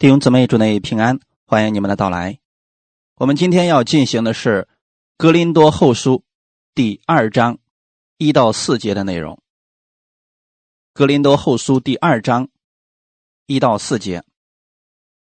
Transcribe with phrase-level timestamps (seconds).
[0.00, 2.40] 弟兄姊妹，祝内平安，欢迎你们的到来。
[3.16, 4.66] 我们今天要进行的是
[5.18, 6.14] 《格林多后书》
[6.74, 7.58] 第二章
[8.16, 9.34] 一到四节的内容。
[10.94, 12.48] 《格林多后书》第二章
[13.44, 14.24] 一到四节，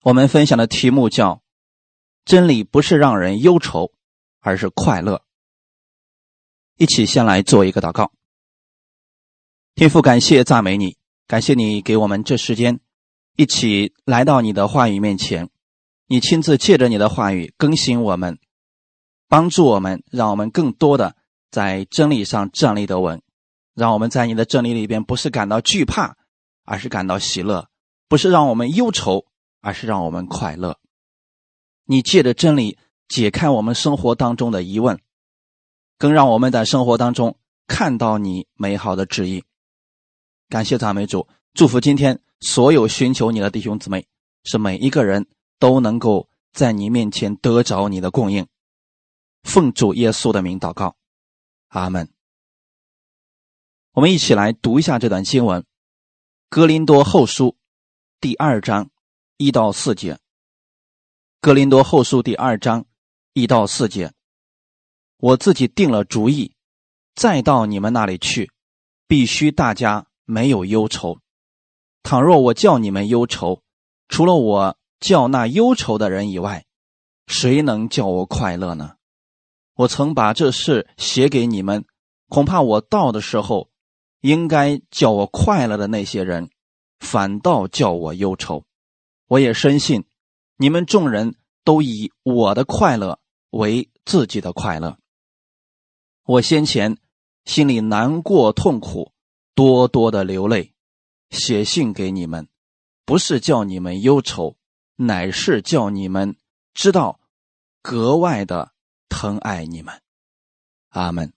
[0.03, 1.41] 我们分享的题目叫
[2.23, 3.91] “真理不是让人忧愁，
[4.41, 5.23] 而是快乐”。
[6.77, 8.11] 一起先来做一个祷告。
[9.73, 12.79] 天父，感谢赞美你，感谢你给我们这时间。
[13.37, 15.47] 一起来到你的话语面前，
[16.07, 18.39] 你亲自借着你的话语更新我们，
[19.27, 21.15] 帮助我们，让我们更多的
[21.51, 23.21] 在真理上站立得稳，
[23.75, 26.17] 让我们在你的真理里边不是感到惧怕，
[26.65, 27.67] 而是感到喜乐；
[28.07, 29.27] 不是让我们忧愁，
[29.61, 30.79] 而是让我们快乐。
[31.85, 34.99] 你借着真理解开我们生活当中的疑问，
[35.99, 39.43] 更让我们在生活当中看到你美好的旨意。
[40.49, 42.21] 感谢赞美主，祝福今天。
[42.39, 44.05] 所有寻求你的弟兄姊妹，
[44.43, 45.25] 是每一个人
[45.57, 48.45] 都能够在你面前得着你的供应。
[49.41, 50.95] 奉主耶稣的名祷告，
[51.69, 52.13] 阿门。
[53.93, 55.61] 我们一起来读一下这段经文，
[56.47, 57.47] 《格林多后书》
[58.21, 58.91] 第二章
[59.37, 60.13] 一到四节，
[61.41, 62.85] 《格林多后书》第二章
[63.33, 64.13] 一到四节。
[65.17, 66.53] 我自己定了主意，
[67.15, 68.51] 再到你们那里去，
[69.07, 71.19] 必须大家没有忧愁。
[72.07, 73.63] 倘若我叫你们忧愁，
[74.07, 76.65] 除了我叫那忧愁的人以外，
[77.25, 78.95] 谁能叫我快乐呢？
[79.75, 81.83] 我曾把这事写给你们，
[82.29, 83.71] 恐怕我到的时候，
[84.21, 86.49] 应该叫我快乐的那些人，
[87.01, 88.63] 反倒叫我忧愁。
[89.27, 90.05] 我也深信，
[90.55, 91.35] 你们众人
[91.65, 93.19] 都以我的快乐
[93.49, 94.97] 为自己的快乐。
[96.23, 96.97] 我先前
[97.43, 99.11] 心里难过痛苦，
[99.53, 100.73] 多多的流泪。
[101.29, 102.47] 写信给你们，
[103.05, 104.57] 不是叫你们忧愁，
[104.95, 106.37] 乃是叫你们
[106.73, 107.19] 知道
[107.81, 108.73] 格外的
[109.09, 110.01] 疼爱你们。
[110.89, 111.33] 阿门。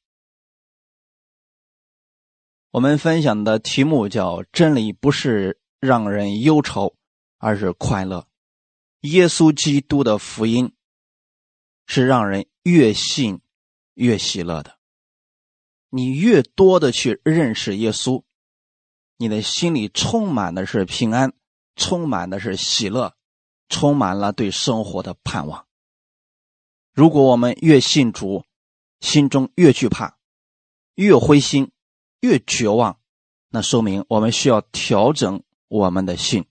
[2.70, 6.97] 我们分享的题目叫“真理不是让人忧愁，
[7.38, 8.28] 而是快乐”。
[9.03, 10.72] 耶稣基督的福音
[11.86, 13.41] 是让人越信
[13.94, 14.78] 越喜乐的。
[15.88, 18.22] 你越多的去认识耶稣。
[19.20, 21.34] 你的心里充满的是平安，
[21.76, 23.14] 充满的是喜乐，
[23.69, 25.66] 充满了对生活的盼望。
[26.94, 28.47] 如果我们越信主，
[29.00, 30.16] 心中越惧怕，
[30.94, 31.70] 越灰心，
[32.20, 32.98] 越绝望，
[33.50, 36.47] 那说明我们需要调整我们的信。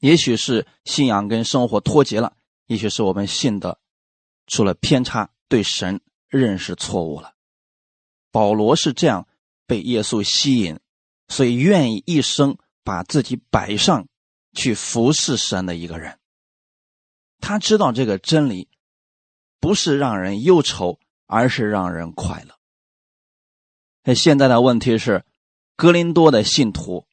[0.00, 2.36] 也许是信仰跟生活脱节了，
[2.66, 3.78] 也许是我们信的
[4.48, 7.36] 出了偏差，对神认识错误了。
[8.32, 9.28] 保罗是这样
[9.64, 10.80] 被耶稣吸引。
[11.28, 14.06] 所以，愿意一生把自己摆上
[14.52, 16.18] 去服侍神的一个人，
[17.40, 18.68] 他知道这个真理
[19.60, 22.58] 不是让人忧愁，而是让人快乐。
[24.02, 25.24] 那现在的问题是，
[25.76, 27.06] 格林多的信徒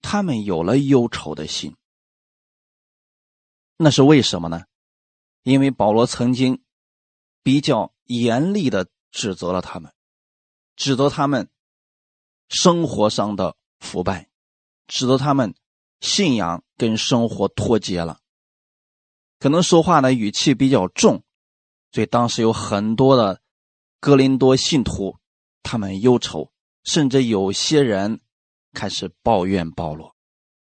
[0.00, 1.76] 他们有了忧愁的心，
[3.76, 4.64] 那是为什么呢？
[5.42, 6.62] 因为保罗曾经
[7.42, 9.92] 比较严厉的指责了他们，
[10.76, 11.50] 指责他们。
[12.50, 14.28] 生活上的腐败，
[14.88, 15.54] 使得他们
[16.00, 18.18] 信仰跟生活脱节了。
[19.38, 21.22] 可能说话的语气比较重，
[21.92, 23.40] 所以当时有很多的
[24.00, 25.16] 哥林多信徒，
[25.62, 26.52] 他们忧愁，
[26.84, 28.20] 甚至有些人
[28.72, 30.14] 开始抱怨保罗，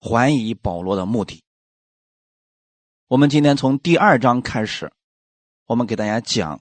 [0.00, 1.42] 怀疑保罗的目的。
[3.08, 4.92] 我们今天从第二章开始，
[5.66, 6.60] 我们给大家讲，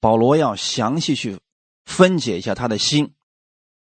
[0.00, 1.40] 保罗要详细去
[1.84, 3.14] 分解一下他的心。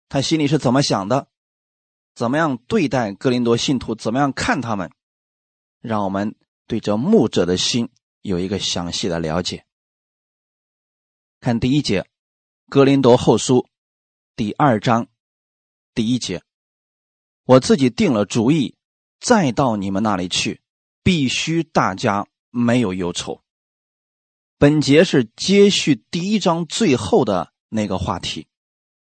[0.10, 1.28] 他心里是怎么想的？
[2.16, 3.94] 怎么样对待哥林多信徒？
[3.94, 4.92] 怎么样看他们？
[5.80, 7.90] 让我们对这牧者的心
[8.22, 9.66] 有一个详细的了解。
[11.40, 12.02] 看第一节，
[12.70, 13.60] 《哥林多后书》
[14.36, 15.08] 第二章
[15.94, 16.44] 第一节，
[17.46, 18.76] 我自己定了主意，
[19.22, 20.62] 再到你们那里去，
[21.04, 23.42] 必须大家没有忧愁。
[24.58, 28.48] 本节是接续第一章最后的那个话题。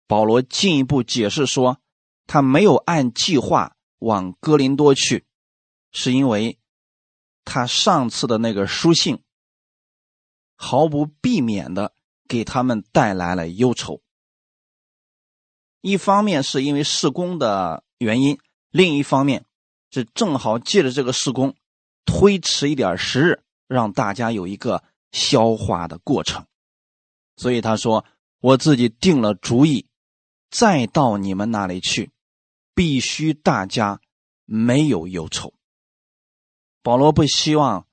[0.07, 1.79] 保罗进一步解释说，
[2.27, 5.25] 他没有按计划往哥林多去，
[5.91, 6.59] 是因为
[7.45, 9.23] 他上次的那个书信
[10.55, 11.93] 毫不避免的
[12.27, 14.01] 给他们带来了忧愁。
[15.81, 18.37] 一方面是因为施工的原因，
[18.69, 19.45] 另一方面
[19.91, 21.55] 是正好借着这个施工
[22.05, 26.45] 推迟一点时日，让大家有一个消化的过程。
[27.35, 28.05] 所以他说
[28.39, 29.87] ：“我自己定了主意。”
[30.53, 32.11] 再到你们那里去，
[32.75, 33.99] 必须大家
[34.45, 35.51] 没有忧愁。
[36.83, 37.87] 保罗不希望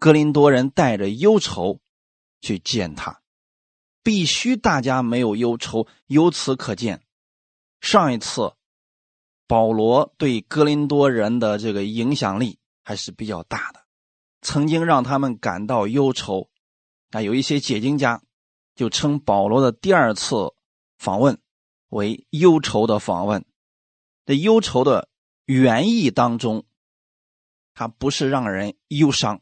[0.00, 1.78] 格林多人带着忧愁
[2.40, 3.20] 去见他，
[4.02, 5.86] 必须大家没有忧愁。
[6.06, 7.02] 由此可见，
[7.82, 8.54] 上一次
[9.46, 13.84] 保罗对格林多人的这个影响力还是比较大的，
[14.40, 16.48] 曾经让他们感到忧愁。
[17.10, 18.22] 啊，有一些解经家
[18.74, 20.54] 就称保罗的第二次
[20.96, 21.38] 访问
[21.88, 23.44] 为忧愁的访问。
[24.24, 25.08] 这忧愁的
[25.44, 26.64] 原意当中，
[27.74, 29.40] 它不是让人忧伤，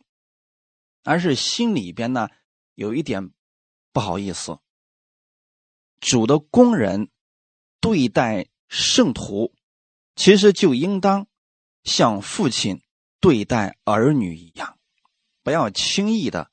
[1.02, 2.29] 而是心里边呢
[2.75, 3.32] 有一点
[3.93, 4.58] 不好意思。
[6.00, 7.11] 主的工人
[7.81, 9.55] 对待圣徒，
[10.17, 11.26] 其实就应当
[11.82, 12.82] 像父亲
[13.20, 14.79] 对待儿女一样，
[15.43, 16.50] 不要轻易的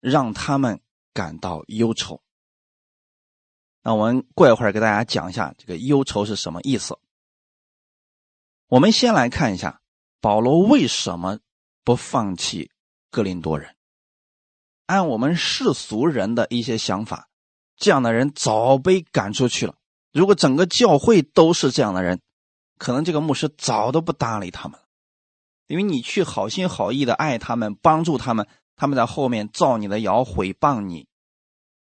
[0.00, 0.82] 让他们
[1.14, 2.22] 感到忧愁。
[3.82, 6.98] 那我们过一会儿给大家讲一下这个忧愁是什么意思。
[8.68, 9.80] 我们先来看一下
[10.20, 11.40] 保罗为什么
[11.84, 12.70] 不放弃
[13.10, 13.74] 格林多人。
[14.86, 17.28] 按我们世俗人的一些想法，
[17.76, 19.74] 这样的人早被赶出去了。
[20.12, 22.20] 如果整个教会都是这样的人，
[22.78, 24.86] 可能这个牧师早都不搭理他们了。
[25.66, 28.46] 因为你去好心好意的爱他们、帮助他们，
[28.76, 31.08] 他们在后面造你的谣、毁谤你，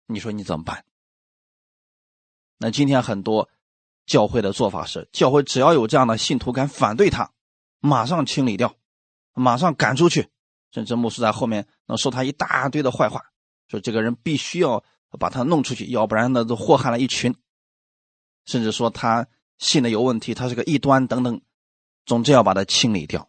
[0.07, 0.85] 你说你怎么办？
[2.61, 3.51] 那今天很多。
[4.07, 7.31] 教会的做法是，教会只要有这样的信徒敢反对他，
[7.79, 8.75] 马上清理掉，
[9.35, 10.29] 马上赶出去，
[10.73, 13.23] 甚至牧师在后面能说他一大堆的坏话，
[13.69, 14.83] 说这个人必须要
[15.21, 17.33] 把他弄出去，要不然呢都祸害了一群，
[18.47, 19.29] 甚至说他
[19.59, 21.41] 信的有问题，他是个异端等等，
[22.05, 23.29] 总之要把他清理掉。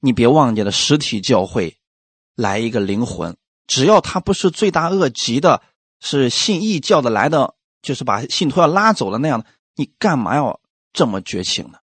[0.00, 1.78] 你别忘记了，实体教会
[2.34, 5.62] 来一个灵魂，只要他不是罪大恶极的，
[6.00, 7.54] 是信义教的来的。
[7.82, 10.60] 就是把信徒要拉走了那样的，你干嘛要
[10.92, 11.78] 这么绝情呢？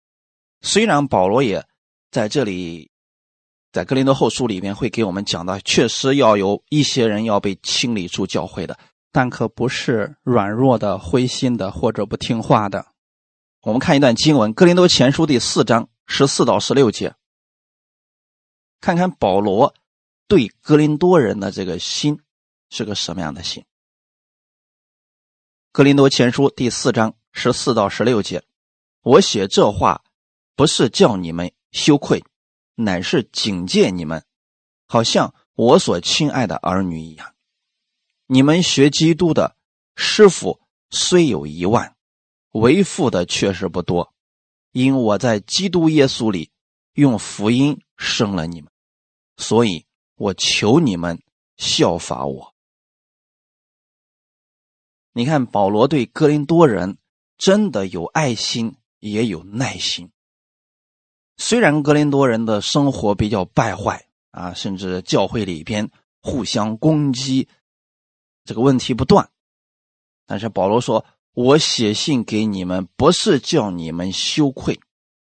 [0.59, 1.65] 虽然保罗也
[2.11, 2.91] 在这里，
[3.71, 8.77] 在格林多后书里面会给我们讲到，确实要有一些人要被清理出教会的，
[9.13, 12.87] 但可不是软弱的、灰心的或者不听话的。
[13.61, 17.15] 我们看一段经文，《格林多前书》第四章十四到十六节，
[18.81, 19.73] 看看保罗
[20.27, 22.19] 对格林多人的这个心
[22.69, 23.63] 是个什么样的心。
[25.75, 28.45] 格林多前书第四章十四到十六节，
[29.01, 30.05] 我写这话，
[30.55, 32.23] 不是叫你们羞愧，
[32.75, 34.23] 乃是警戒你们，
[34.87, 37.35] 好像我所亲爱的儿女一样。
[38.25, 39.57] 你们学基督的
[39.97, 40.61] 师傅
[40.91, 41.97] 虽有一万，
[42.51, 44.13] 为父的确实不多，
[44.71, 46.51] 因我在基督耶稣里
[46.93, 48.71] 用福音生了你们，
[49.35, 49.85] 所以
[50.15, 51.21] 我求你们
[51.57, 52.54] 效法我。
[55.17, 56.97] 你看，保罗对哥林多人
[57.37, 60.11] 真的有爱心，也有耐心。
[61.37, 65.89] 虽然哥林多人的生活比较败坏啊，甚至教会里边
[66.21, 67.47] 互相攻击，
[68.43, 69.29] 这个问题不断，
[70.25, 74.81] 但是保罗说：“我写信给你们，不是叫你们羞愧，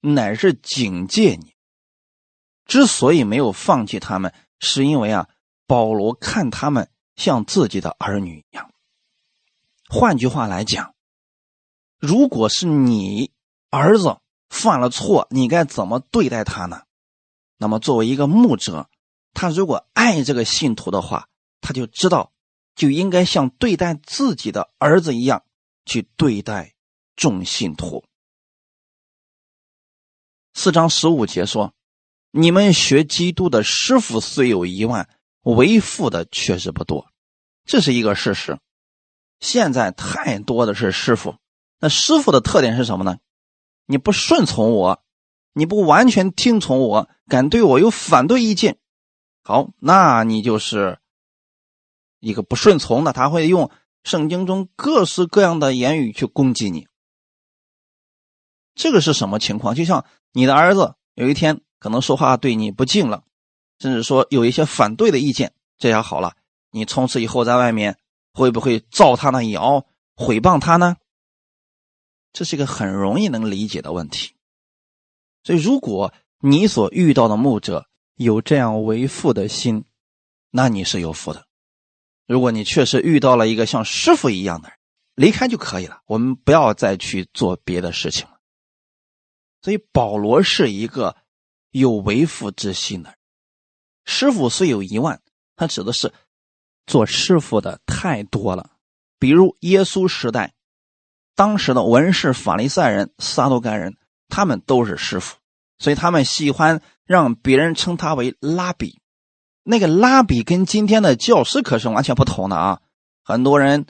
[0.01, 1.55] 乃是警戒你。
[2.67, 5.29] 之所以没有放弃他们，是因为啊，
[5.69, 8.68] 保罗看他们像自己的儿女一样。”
[9.89, 10.95] 换句话来讲，
[11.99, 13.33] 如果是你
[13.71, 14.19] 儿子
[14.51, 16.83] 犯了错，你该怎么对待他呢？
[17.57, 18.89] 那么作为一个牧者，
[19.33, 21.29] 他如果爱这个信徒的话，
[21.61, 22.33] 他就知道
[22.75, 25.43] 就应该像对待自己的儿子一样
[25.87, 26.75] 去对待
[27.17, 28.05] 众信徒。
[30.53, 31.73] 四章十五节说
[32.31, 35.09] ：“你们学基督的师傅虽有一万，
[35.43, 37.11] 为父的确实不多。”
[37.65, 38.59] 这是一个事实。
[39.41, 41.37] 现在太多的是师傅，
[41.79, 43.19] 那师傅的特点是什么呢？
[43.87, 45.03] 你不顺从我，
[45.53, 48.79] 你不完全听从我，敢对我有反对意见，
[49.43, 50.99] 好，那你就是
[52.21, 53.13] 一个不顺从的。
[53.13, 53.71] 他会用
[54.03, 56.89] 圣经中各式各样的言语去攻击你。
[58.75, 59.75] 这个是什么情况？
[59.75, 63.23] 就像你的儿子有一天可能说话对你不敬了，
[63.79, 66.35] 甚至说有一些反对的意见，这下好了，
[66.73, 67.97] 你从此以后在外面。
[68.39, 70.97] 会不会造他的谣，毁谤他呢？
[72.33, 74.35] 这是一个很容易能理解的问题。
[75.43, 79.85] 所以，如果你所遇到的牧者有这样为父的心，
[80.51, 81.47] 那你是有福的。
[82.29, 84.79] 如果你确实遇到了一个像师傅一样的人，
[85.17, 86.03] 离开就可以了。
[86.07, 88.39] 我们不要再去做别的事情了。
[89.63, 91.17] 所以，保罗是一个
[91.73, 93.19] 有为父之心的人。
[94.05, 95.21] 师傅虽有一万，
[95.57, 96.13] 他指的是。
[96.89, 98.71] 做师傅的太多了，
[99.21, 100.55] 比如耶稣时代，
[101.37, 103.97] 当时的文士、法利赛人、撒都该人，
[104.29, 105.37] 他们都是师傅，
[105.79, 108.99] 所以他们喜欢让别人称他为拉比。
[109.63, 112.81] 那个拉比跟今天的教师可是完全不同的啊！
[113.23, 113.85] 很多人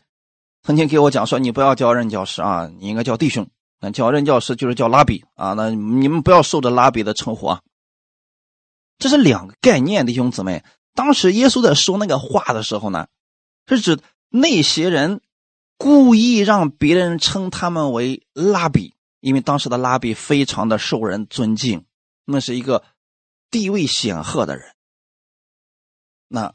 [0.64, 3.48] 曾经给我讲说：“你不要叫任教师啊，你应该叫弟兄。
[3.80, 5.52] 那叫任教师就是叫拉比啊。
[5.52, 7.60] 那你们不要受着拉比的称呼啊。”
[8.98, 10.64] 这是两个概念，弟兄姊妹。
[10.98, 13.06] 当时耶稣在说那个话的时候呢，
[13.68, 14.00] 是指
[14.30, 15.20] 那些人
[15.76, 21.84] 故意让别人称他们为拉比，因为当时的拉比非常的受人尊敬，
[22.24, 22.82] 那是一个
[23.48, 24.74] 地位显赫的人。
[26.26, 26.52] 那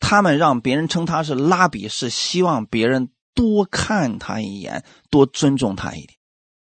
[0.00, 6.18] 他们让别人称他是拉比，是希望别人多看他一眼，多尊重他一点。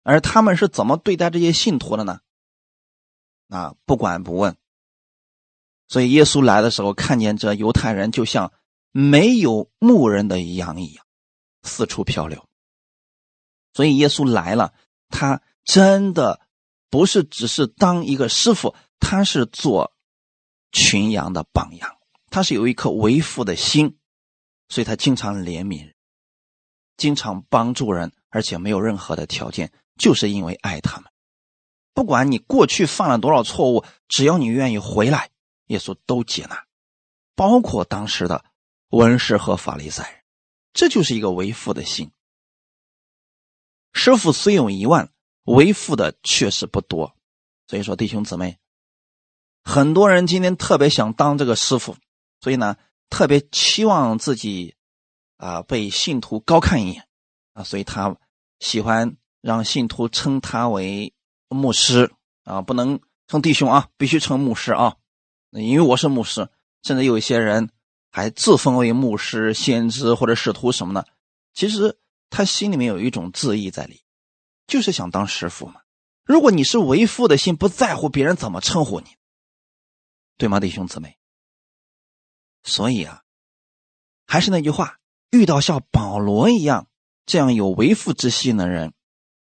[0.02, 2.20] 而他们是怎么对待这些信徒的呢？
[3.48, 4.54] 啊，不管不问。
[5.88, 8.52] 所以耶稣来的时候，看见这犹太人就像
[8.90, 11.04] 没有牧人的羊一样，
[11.62, 12.46] 四处漂流。
[13.72, 14.72] 所以耶稣来了，
[15.08, 16.40] 他真的
[16.90, 19.92] 不是只是当一个师傅，他是做
[20.72, 21.96] 群羊的榜样。
[22.30, 23.96] 他是有一颗为父的心，
[24.68, 25.94] 所以他经常怜悯人，
[26.96, 31.10] 经常帮助人，而且没有任何的条件，就是因为爱他们。
[31.92, 35.30] 不管你过去犯了多少错误，只要你愿意回来，
[35.66, 36.66] 耶稣都接纳，
[37.34, 38.44] 包括当时的
[38.88, 40.20] 文士和法利赛人。
[40.72, 42.10] 这就是一个为父的心。
[43.92, 45.12] 师傅虽有一万，
[45.44, 47.16] 为父的确实不多。
[47.68, 48.58] 所以说，弟兄姊妹，
[49.62, 51.96] 很多人今天特别想当这个师傅。
[52.40, 52.76] 所以呢，
[53.08, 54.74] 特别期望自己
[55.36, 57.08] 啊被信徒高看一眼
[57.52, 58.16] 啊，所以他
[58.58, 61.14] 喜欢让信徒称他为
[61.48, 64.96] 牧师啊，不能称弟兄啊，必须称牧师啊。
[65.62, 66.48] 因为我是牧师，
[66.82, 67.70] 甚至有一些人
[68.10, 71.06] 还自封为牧师、先知或者使徒什么的。
[71.52, 74.02] 其实他心里面有一种自意在里，
[74.66, 75.82] 就是想当师傅嘛。
[76.24, 79.06] 如果你是为父的心，不在乎别人怎么称呼你，
[80.36, 81.18] 对吗，弟兄姊妹？
[82.64, 83.22] 所以啊，
[84.26, 84.98] 还是那句话，
[85.30, 86.88] 遇到像保罗一样
[87.26, 88.92] 这样有为父之心的人，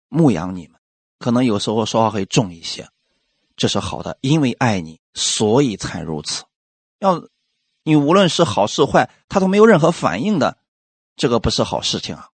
[0.09, 0.79] 牧养你们，
[1.19, 2.91] 可能有时候说话会重一些，
[3.57, 6.45] 这是好的，因为爱你，所以才如此。
[6.99, 7.29] 要
[7.83, 10.59] 你无论是好是坏，他都没有任何反应的，
[11.17, 12.29] 这个不是好事情啊。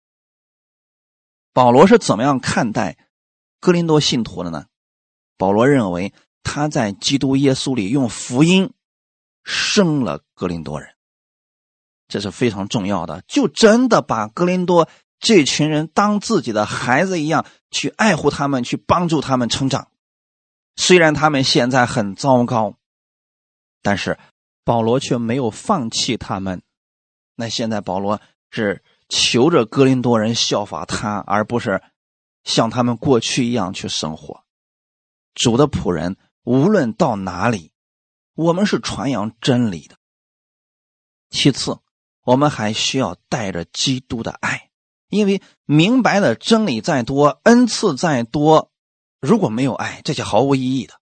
[1.52, 2.98] 保罗是怎么样看待
[3.60, 4.66] 哥林多信徒的呢？
[5.37, 8.72] 保罗认为他在基督耶稣里用福音。
[9.50, 10.90] 生了格林多人，
[12.06, 13.22] 这是非常重要的。
[13.26, 19.90] 就真的把格林多这群人当自己的孩子一样去爱护他们，去帮助他们成长。
[20.78, 22.76] 虽然他们现在很糟糕，
[23.82, 24.18] 但是
[24.64, 26.62] 保罗却没有放弃他们。
[27.35, 28.20] 那现在保罗
[28.50, 31.82] 是求着格林多人效法他，而不是
[32.44, 34.44] 像他们过去一样去生活。
[35.35, 37.73] 主的仆人无论到哪里。
[38.35, 39.97] 我们是传扬真理的。
[41.28, 41.80] 其次，
[42.23, 44.70] 我们还需要带着基督的爱，
[45.08, 48.67] 因为明白的真理再多，恩赐再多，
[49.20, 51.00] 如果没有爱，这些毫无意义的。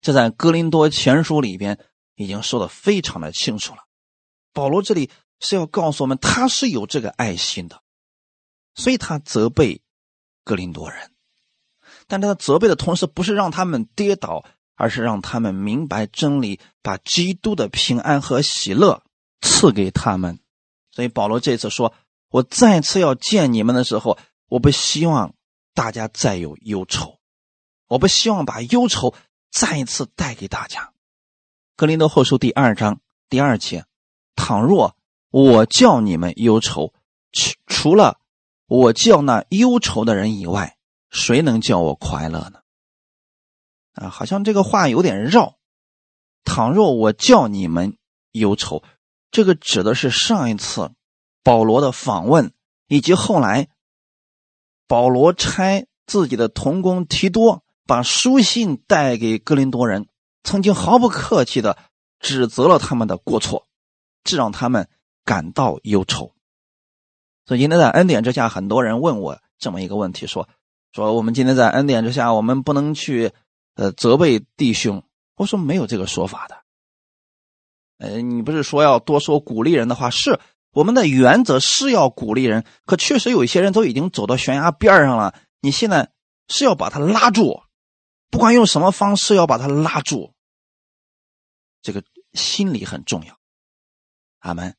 [0.00, 1.78] 这在哥林多前书里边
[2.14, 3.80] 已经说的非常的清楚了。
[4.52, 7.82] 保罗这里是要告诉我们，他是有这个爱心的，
[8.74, 9.82] 所以他责备
[10.44, 11.12] 哥林多人，
[12.06, 14.44] 但他责备的同时，不是让他们跌倒。
[14.76, 19.04] 而是让他们明白真理，把基督的平安和喜乐
[19.40, 20.40] 赐给他们。
[20.90, 21.94] 所以保罗这次说
[22.28, 24.18] ：“我再次要见你们的时候，
[24.48, 25.32] 我不希望
[25.74, 27.18] 大家再有忧愁，
[27.88, 29.14] 我不希望把忧愁
[29.50, 30.92] 再一次带给大家。”
[31.76, 33.84] 格林德后书第二章第二节
[34.36, 34.96] ：“倘若
[35.30, 36.94] 我叫你们忧愁，
[37.32, 38.20] 除除了
[38.66, 40.78] 我叫那忧愁的人以外，
[41.10, 42.60] 谁能叫我快乐呢？”
[43.94, 45.58] 啊，好像这个话有点绕。
[46.44, 47.96] 倘若我叫你们
[48.32, 48.84] 忧愁，
[49.30, 50.92] 这个指的是上一次
[51.42, 52.52] 保罗的访问，
[52.86, 53.68] 以及后来
[54.94, 60.06] 保罗差自己的同工提多把书信带给哥林多人，
[60.44, 61.76] 曾经毫不客气的
[62.20, 63.66] 指责了他们的过错，
[64.22, 64.88] 这让他们
[65.24, 66.32] 感到忧愁。
[67.44, 70.48] 所以今天在恩典之下，很多人问我这么一个问题：说
[70.92, 73.32] 说我们今天在恩典之下，我们不能去。
[73.74, 75.02] 呃，责备弟兄，
[75.34, 76.58] 我说没有这个说法的。
[77.98, 80.10] 呃，你不是说要多说鼓励人的话？
[80.10, 80.38] 是
[80.74, 85.34] 我们的原则是要鼓励人，可确实有一些人都已经走到悬崖边上了。
[85.60, 86.10] 你现在
[86.48, 87.62] 是要把他拉住，
[88.30, 90.34] 不管用什么方式要把他拉住。
[91.80, 93.38] 这个心理很重要。
[94.40, 94.76] 阿门。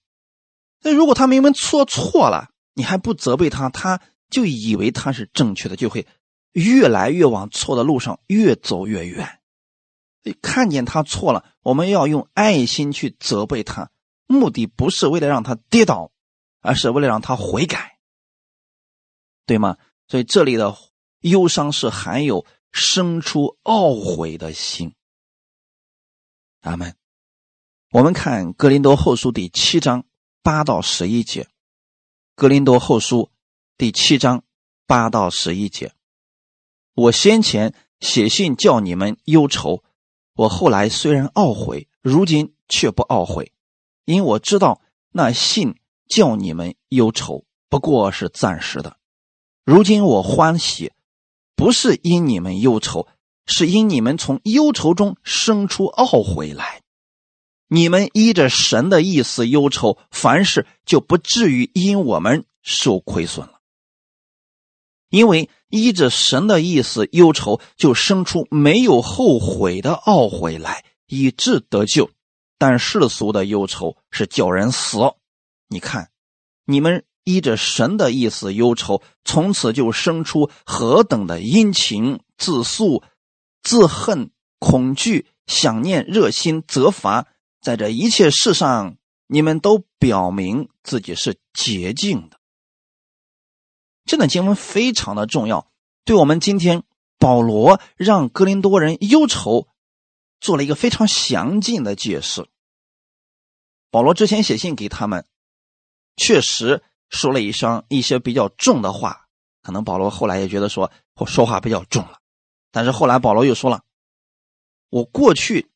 [0.84, 6.06] 那如果他明明错错了，你还不责备他，他就以为他是正确的，就会。
[6.52, 9.42] 越来越往错的路上越走越远，
[10.42, 13.92] 看见他错了，我们要用爱心去责备他，
[14.28, 16.12] 目的不是为了让他跌倒，
[16.62, 18.00] 而是为了让他悔改，
[19.46, 19.78] 对吗？
[20.08, 20.76] 所以这里的
[21.22, 24.94] 忧伤是含有生出懊悔的心。
[26.62, 26.96] 阿门。
[27.92, 30.04] 我们看《格林多后书》第七章
[30.44, 31.44] 八到十一节，
[32.36, 33.22] 《格林多后书》
[33.78, 34.44] 第七章
[34.86, 35.94] 八到十一节。
[36.94, 39.84] 我先前写信叫你们忧愁，
[40.34, 43.54] 我后来虽然懊悔，如今却不懊悔，
[44.06, 44.82] 因为我知道
[45.12, 45.76] 那信
[46.08, 48.98] 叫你们忧愁，不过是暂时的。
[49.66, 50.92] 如今我欢喜，
[51.56, 53.08] 不是因你们忧愁，
[53.48, 56.82] 是因你们从忧愁中生出懊悔来。
[57.68, 63.60] 你们依着神的意思忧愁，凡事就不至于因我们受亏损了。
[65.10, 72.12] 因为依着神的意思忧愁，就生出没有后悔的懊悔来，以致得救。
[72.58, 74.98] 但世俗的忧愁是叫人死。
[75.68, 76.10] 你看，
[76.66, 77.04] 你们。
[77.28, 83.02] 依着神的意思忧愁，从此就生出何等的殷勤、自诉、
[83.64, 87.26] 自恨、恐惧、想念、热心、责罚，
[87.60, 92.38] 在这一切事上，你们都表明自己是洁净的。
[94.06, 95.72] 这段经文非常的重要，
[96.04, 96.84] 对我们今天
[97.18, 99.68] 保罗让哥林多人忧愁
[100.40, 102.48] 做了一个非常详尽的解释。
[103.92, 105.26] 保罗之前写信给他们，
[106.16, 106.84] 确实。
[107.12, 109.28] 说了一声一些比较重的话，
[109.62, 112.20] 可能保罗后来也觉得说我说话比较重了，
[112.72, 113.84] 但是后来保罗又说了
[114.90, 115.70] ：“我过去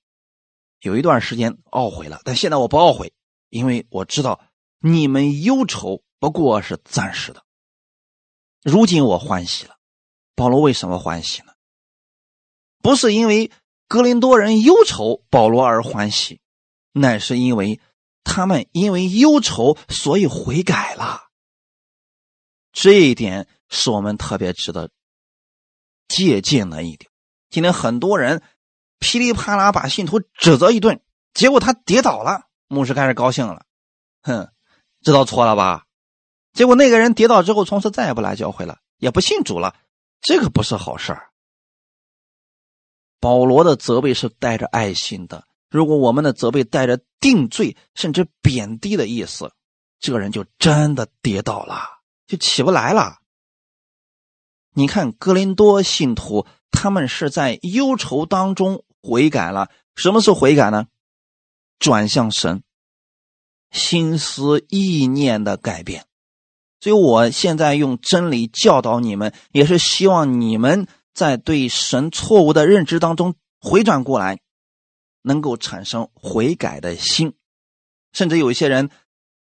[0.81, 3.13] 有一段时间懊悔了，但现在我不懊悔，
[3.49, 4.41] 因为我知道
[4.79, 7.45] 你们忧愁不过是暂时的。
[8.63, 9.77] 如今我欢喜了。
[10.35, 11.53] 保罗为什么欢喜呢？
[12.81, 13.51] 不是因为
[13.89, 16.39] 格林多人忧愁保罗而欢喜，
[16.93, 17.81] 乃是因为
[18.23, 21.23] 他们因为忧愁所以悔改了。”
[22.71, 24.91] 这一点是我们特别值得
[26.07, 27.09] 借鉴的一点。
[27.49, 28.43] 今天很多人
[28.99, 31.01] 噼里啪啦把信徒指责一顿，
[31.33, 33.65] 结果他跌倒了，牧师开始高兴了，
[34.21, 34.51] 哼，
[35.01, 35.87] 知道错了吧？
[36.53, 39.75] 结果那个人跌倒之后，从此再也不来教会了，也不信主了，
[40.21, 41.28] 这个不是好事儿。
[43.19, 49.51] 保罗的责备是带着爱心的，如果我们的责备带着定罪甚至贬低的意思，
[49.99, 51.99] 这个人就真的跌倒了。
[52.27, 53.17] 就起不来了。
[54.73, 59.69] 你看，格林多信徒他们是在忧愁当中悔改了。
[59.95, 60.85] 什么是悔改呢？
[61.79, 62.61] 转向神，
[63.71, 66.05] 心思意念的改变。
[66.79, 74.39] 所以我现在用真理教导你们，也是希望你们在对神错误的认知当中回转过来，
[75.21, 77.33] 能够产生悔改的心。
[78.13, 78.89] 甚至有一些人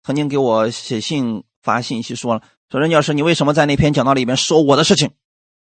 [0.04, 2.43] 曾经给我写信发信息说了。
[2.69, 5.12] 说任教师，你为什么在那篇讲道里面说我的事情？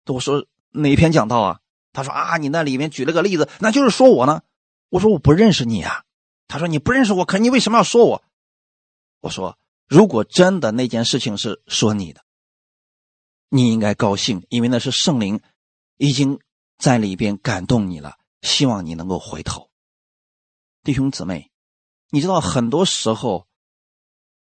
[0.07, 1.59] 我说哪篇讲道啊？
[1.93, 4.41] 他说啊，你那里面举了个例子，那就是说我呢。
[4.89, 6.03] 我说我不认识你啊。
[6.47, 8.23] 他说你不认识我，可你为什么要说我？
[9.21, 9.57] 我说
[9.87, 12.21] 如果真的那件事情是说你的，
[13.49, 15.39] 你应该高兴，因为那是圣灵
[15.97, 16.39] 已经
[16.77, 19.69] 在里边感动你了，希望你能够回头。
[20.83, 21.51] 弟兄姊妹，
[22.09, 23.45] 你知道很多时候。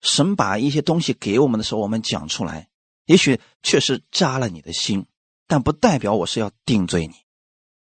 [0.00, 2.68] 神把一些东西给我们的时候，我们讲出来，
[3.06, 5.08] 也许确实扎了你的心，
[5.48, 7.16] 但不代表我是要定罪你。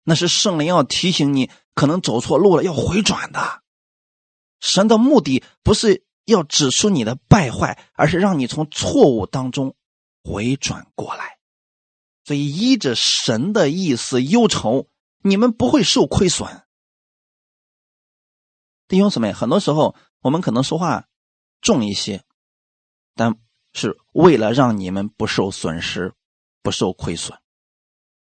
[0.03, 3.61] 那是圣灵要提醒你，可能走错路了，要回转的。
[4.59, 9.75] 神的目的不是要指出你的败坏，而是让你从错误当中
[10.23, 11.37] 回转过来。
[12.31, 14.87] 所以依着神的意思忧愁，
[15.21, 16.63] 你们不会受亏损。
[18.87, 21.09] 弟兄姊妹，很多时候我们可能说话。
[21.59, 22.23] 重一些，
[23.15, 23.35] 但
[23.73, 26.13] 是为了让你们不受损失、
[26.63, 27.37] 不受亏损。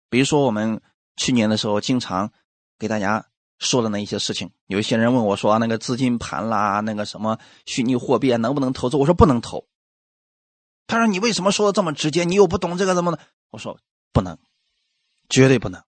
[0.10, 0.82] 比如说，我们
[1.18, 2.32] 去年的时候经常
[2.80, 3.28] 给大家
[3.60, 9.68] 说的那一些事情，有一些人问我说：“那个资金盘啦，那个什么虚拟货币能不能投资？”我说：“不能投。”
[10.88, 12.24] 他说：“你为什么说的这么直接？
[12.24, 13.20] 你又不懂这个怎么的？”
[13.52, 13.80] 我说
[14.12, 14.38] ：“不能，
[15.30, 15.84] 绝对不能。”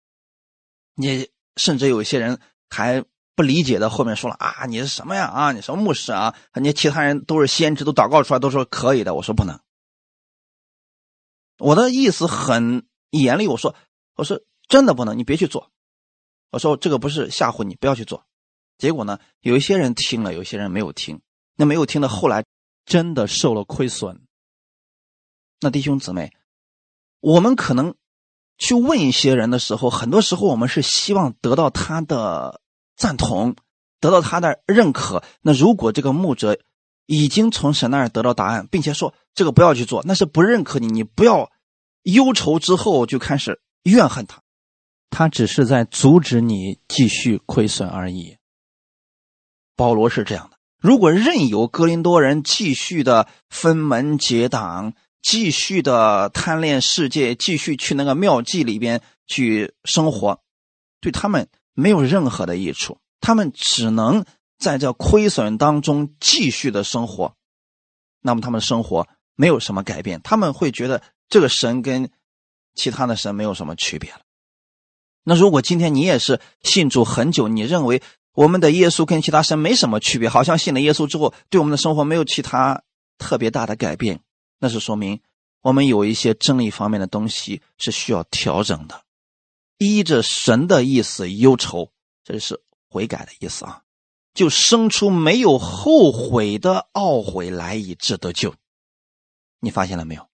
[0.96, 3.06] 你甚至有一些人还。
[3.38, 5.26] 不理解的后面说了啊，你是什么呀？
[5.26, 6.34] 啊，你什么牧师啊？
[6.54, 9.14] 你其他人都是先知，都祷告出来，都说可以的。
[9.14, 9.60] 我说不能。
[11.58, 13.76] 我的意思很严厉，我说，
[14.16, 15.70] 我说真的不能，你别去做。
[16.50, 18.26] 我说这个不是吓唬你，不要去做。
[18.78, 21.22] 结果呢，有一些人听了，有些人没有听。
[21.58, 22.46] 那没有听的后来
[22.86, 24.26] 真的受了亏损。
[25.60, 26.32] 那弟兄姊妹，
[27.20, 27.96] 我们可能
[28.58, 32.62] 去问一些人的时候，很多时候我们是希望得到他的。
[32.98, 33.58] 赞同，
[34.00, 35.22] 得到他的认可。
[35.42, 36.58] 那如果这个牧者
[37.08, 41.52] 已经从神那儿得到答案，并且说这个不要去做，那是不认可你，你不要
[42.04, 44.42] 忧愁之后就开始怨恨他，
[45.10, 48.38] 他只是在阻止你继续亏损而已。
[49.76, 54.94] 保罗是这样的：如果任由哥林多人继续的分门结党，
[55.26, 60.40] 继续的贪恋世界，继续去那个庙妓里边去生活，
[61.02, 64.24] 对他们没有任何的益处，他们只能。
[64.58, 67.36] 在这亏损当中继续的生活，
[68.22, 72.10] 那么他们生活没有什么改变，他们会觉得这个神跟
[72.74, 74.22] 其他的神没有什么区别了。
[75.26, 78.02] 那如果今天你也是信主很久，你认为
[78.34, 82.82] 我们的耶稣跟其他神没什么区别，好像信了耶稣之后对我们的生活没有其他
[83.18, 84.22] 特别大的改变，
[84.60, 85.22] 那是说明
[85.62, 89.04] 我们有一些真理方面的东西是需要调整的。
[89.78, 91.92] 依着神的意思忧愁，
[92.24, 93.84] 这是悔改的意思啊。
[94.34, 98.54] 就生出没有后悔的懊悔来，以致得救。
[99.60, 100.30] 你发现了没有？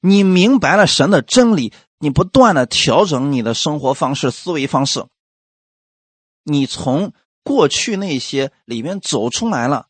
[0.00, 5.06] 你明白了神的真理，你不断的调整你的生活方式、思维方式，
[6.42, 7.12] 你从
[7.44, 9.88] 过去那些里面走出来了。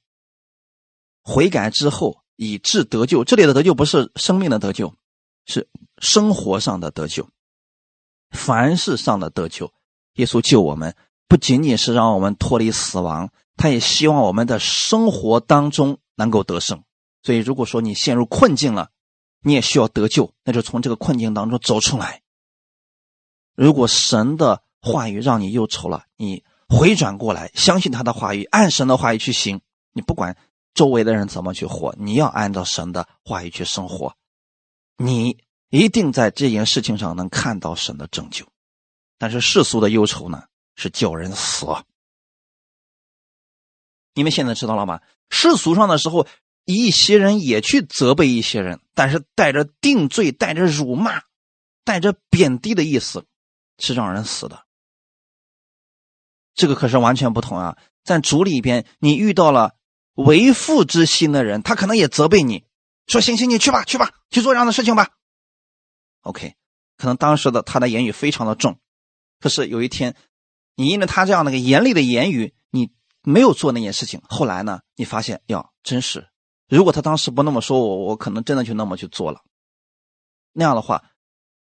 [1.22, 3.24] 悔改之后，以致得救。
[3.24, 4.94] 这里的得救不是生命的得救，
[5.46, 7.28] 是生活上的得救，
[8.30, 9.72] 凡事上的得救。
[10.14, 10.94] 耶稣救我们，
[11.28, 13.30] 不仅仅是让我们脱离死亡。
[13.56, 16.82] 他也希望我们的生活当中能够得胜，
[17.22, 18.88] 所以如果说你陷入困境了，
[19.42, 22.22] 你也需要得救，那就从这个困境当中走出来。
[23.54, 29.60] 如果神的话语让你忧愁了，你回转过来，相信他的话语，按神的话语去行。
[29.92, 30.36] 你不管
[30.74, 34.16] 周围的人怎么去活，你要按照神的话语去生活，
[34.96, 38.46] 你一定在这件事情上能看到神的拯救。
[39.18, 41.66] 但是世俗的忧愁呢，是叫人死。
[44.14, 45.00] 你们现在知道了吗？
[45.30, 46.26] 世俗上的时候，
[46.64, 51.22] 一些人也去责备一些人，但是带着定罪、带着辱骂、
[51.84, 53.24] 带着贬低的意思，
[53.78, 54.66] 是让人死的。
[56.54, 57.78] 这个可是完全不同啊！
[58.04, 59.74] 在主里边，你遇到了
[60.14, 62.64] 为父之心的人，他可能也责备你，
[63.06, 65.10] 说：“行行，你去吧，去吧，去做这样的事情吧。
[66.22, 66.54] ”OK，
[66.96, 68.78] 可能当时的他的言语非常的重，
[69.40, 70.16] 可是有一天，
[70.74, 72.90] 你因为他这样的个严厉的言语，你。
[73.24, 74.80] 没有做那件事情，后来呢？
[74.96, 76.28] 你发现呀，真是，
[76.66, 79.42] 如果他当时不那么说，我我可能真的就那么去做了。
[80.50, 81.04] 那样的话，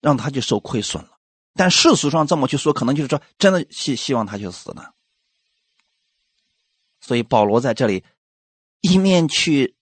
[0.02, 1.12] 让他就受亏损了。
[1.54, 4.84] 但世俗上这么去说，可能就是说，真的希希望他去死呢。
[7.00, 8.04] 所以保罗在这里
[8.82, 9.76] 一面去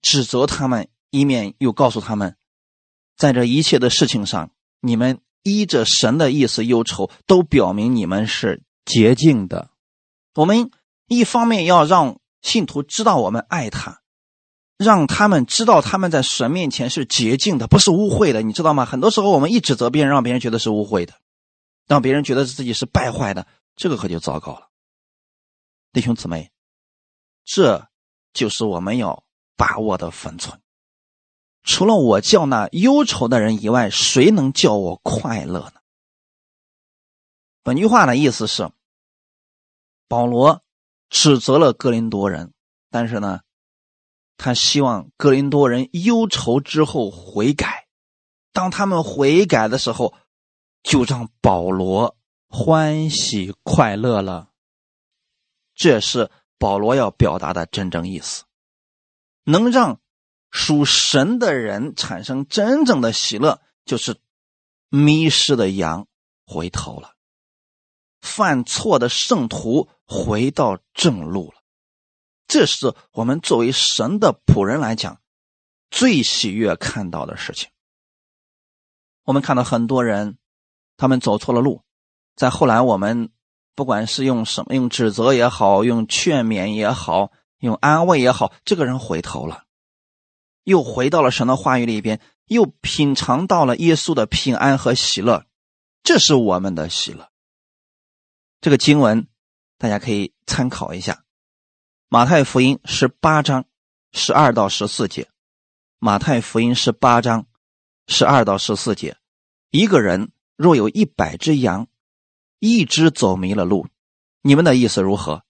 [0.00, 2.36] 指责他们，一面又告诉他们，
[3.16, 9.70] 在这一切的事情上，你们依着神的意思忧愁，都表明你们是洁净的。
[10.34, 10.70] 我们。
[11.06, 14.00] 一方面要让信徒知道我们爱他，
[14.78, 18.86] 让他们知道他们在神面前是洁净的，不是污秽的，你知道吗？
[18.86, 21.12] 很多时候我们一指责别人，让别人觉得是污秽的，
[21.86, 24.70] 让别人觉得自己是败坏的，这个可就糟糕了。
[25.92, 26.50] 弟兄姊妹，
[27.44, 27.86] 这
[28.34, 29.24] 就是我们要
[29.56, 30.60] 把握的分寸。
[31.62, 35.80] 除了我叫那忧愁的人以外，谁能叫我快乐呢？
[37.62, 38.70] 本句话的意思是，
[40.06, 40.60] 保罗。
[41.10, 42.52] 指责了格林多人，
[42.90, 43.42] 但是呢，
[44.36, 47.86] 他希望格林多人忧愁之后悔改。
[48.52, 50.12] 当他们悔改的时候，
[50.82, 52.16] 就让保罗
[52.48, 54.50] 欢喜快乐了。
[55.76, 56.32] 这是
[56.64, 58.44] 保罗要表达的真正意思。
[59.42, 60.00] 能让
[60.50, 64.16] 属神的人产生真正的喜乐，就是
[64.88, 66.06] 迷失的羊
[66.46, 67.16] 回头了。
[68.22, 71.60] 犯错的圣徒回到正路了，
[72.48, 75.20] 这是我们作为神的仆人来讲
[75.90, 77.68] 最喜悦看到的事情。
[79.24, 80.38] 我们看到很多人，
[80.96, 81.82] 他们走错了路，
[82.34, 83.28] 在后来我们
[83.74, 89.64] 不管是用什么，用指责也好，用劝勉也好，用安慰也好，这个人回头了，
[90.62, 95.46] 又回到了神的话语里边，又品尝到了耶稣的平安和喜乐，
[96.02, 97.30] 这是我们的喜乐。
[98.60, 99.26] 这个经文，
[99.76, 101.12] 大家可以参考一下，
[102.08, 103.64] 《马太福音》十八章
[104.12, 105.22] 十二到十四节，
[105.98, 107.46] 《马太福音》十八章
[108.06, 109.16] 十二到十四节，
[109.70, 111.88] 一个人若有一百只羊，
[112.64, 113.86] 一只走迷了路，
[114.40, 115.42] 你们的意思如何？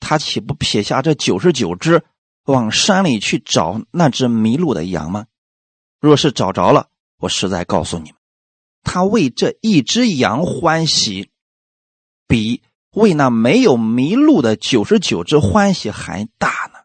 [0.00, 2.04] 他岂不撇下这九十九只，
[2.46, 5.26] 往山里去找那只迷路的羊吗？
[6.00, 8.18] 若是找着了，我实在告诉你们，
[8.82, 11.30] 他为这一只羊欢喜。
[12.26, 16.80] 比为那没有迷路的九十九只欢喜还大呢。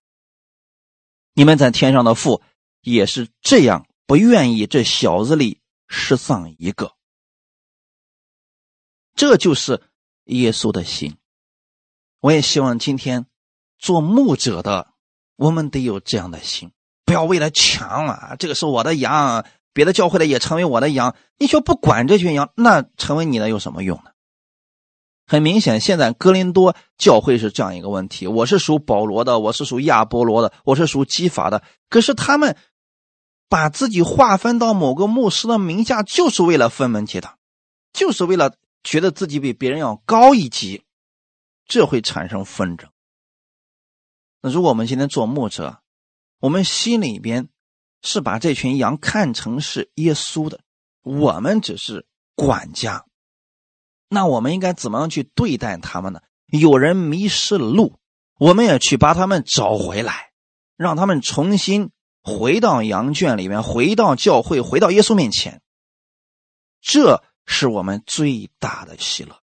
[1.34, 2.44] 你们在天上的父
[2.82, 6.94] 也是这样，不愿意这小子里失丧一个。
[9.16, 9.82] 这就是
[10.26, 11.18] 耶稣的心。
[12.20, 13.26] 我也希望今天
[13.80, 14.94] 做牧者的，
[15.36, 16.72] 我们得有这样的心，
[17.06, 24.12] 不要为了抢啊，这个是我的羊，别的教会的也成为我的羊，你却不管这群羊，那成为你的有什么用呢？
[25.28, 31.64] 很明显，现在哥林多教会是这样一个问题：我是属保罗的，我是属亚波罗的，我是属基法的。
[31.90, 32.58] 可是他们
[33.48, 37.38] 把自己划分到某个牧师的名下，就是为了分门结党，
[37.94, 40.84] 就是为了觉得自己比别人要高一级，
[41.66, 42.90] 这会产生纷争。
[44.42, 45.82] 那如果我们今天做牧者，
[46.40, 47.50] 我们心里边
[48.02, 50.62] 是把这群羊看成是耶稣的，
[51.04, 53.06] 我们只是管家。
[54.10, 56.22] 那我们应该怎么样去对待他们呢？
[56.48, 58.00] 有人迷失了路，
[58.38, 60.32] 我们也去把他们找回来，
[60.76, 61.92] 让他们重新
[62.24, 65.62] 回到羊圈里面，回到教会，回到耶稣面前。
[66.82, 69.42] 这是我们最大的喜乐。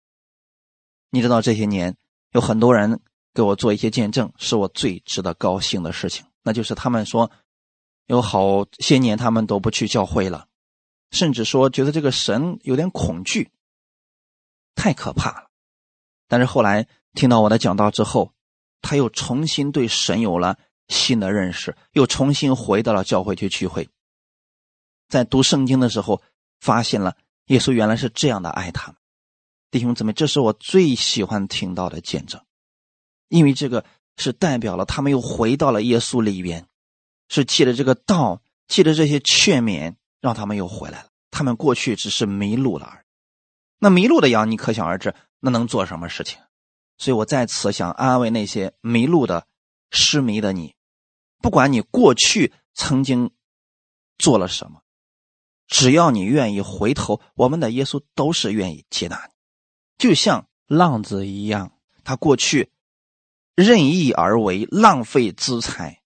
[1.09, 1.95] 你知道这些年
[2.31, 2.99] 有很多人
[3.33, 6.25] 给我做一些见证，是我最值得高兴的事情。
[6.41, 7.31] 那就是他们说，
[8.07, 10.47] 有好些年他们都不去教会了，
[11.11, 13.51] 甚至说觉得这个神有点恐惧。
[14.75, 15.49] 太可怕了，
[16.27, 18.33] 但是后来听到我的讲道之后，
[18.81, 23.87] 他又重新对神有了新的认识，又重新回到了教会去聚会。
[25.07, 26.23] 在读圣经的时候，
[26.59, 27.15] 发现了
[27.47, 28.97] 耶稣原来是这样的爱他们，
[29.71, 32.41] 弟兄姊妹，这是我最喜欢听到的见证，
[33.27, 33.83] 因为这个
[34.17, 36.67] 是代表了他们又回到了耶稣里边，
[37.29, 41.09] 是借着这个道，借着这些劝勉，让他们又回来了。
[41.31, 43.05] 他们过去只是迷路了而已。
[43.79, 46.39] 那迷路的羊，你可想而知，那能做什么事情？
[46.99, 49.47] 所以我在此想安慰那些迷路的、
[49.89, 50.75] 失迷的你，
[51.41, 53.31] 不管你过去曾经
[54.19, 54.82] 做了什么，
[55.73, 59.33] 只要你愿意回头，我们的耶稣都是愿意接纳你。
[59.97, 61.71] 就像浪子一样，
[62.03, 62.71] 他过去
[63.55, 66.03] 任意而为，浪费资财。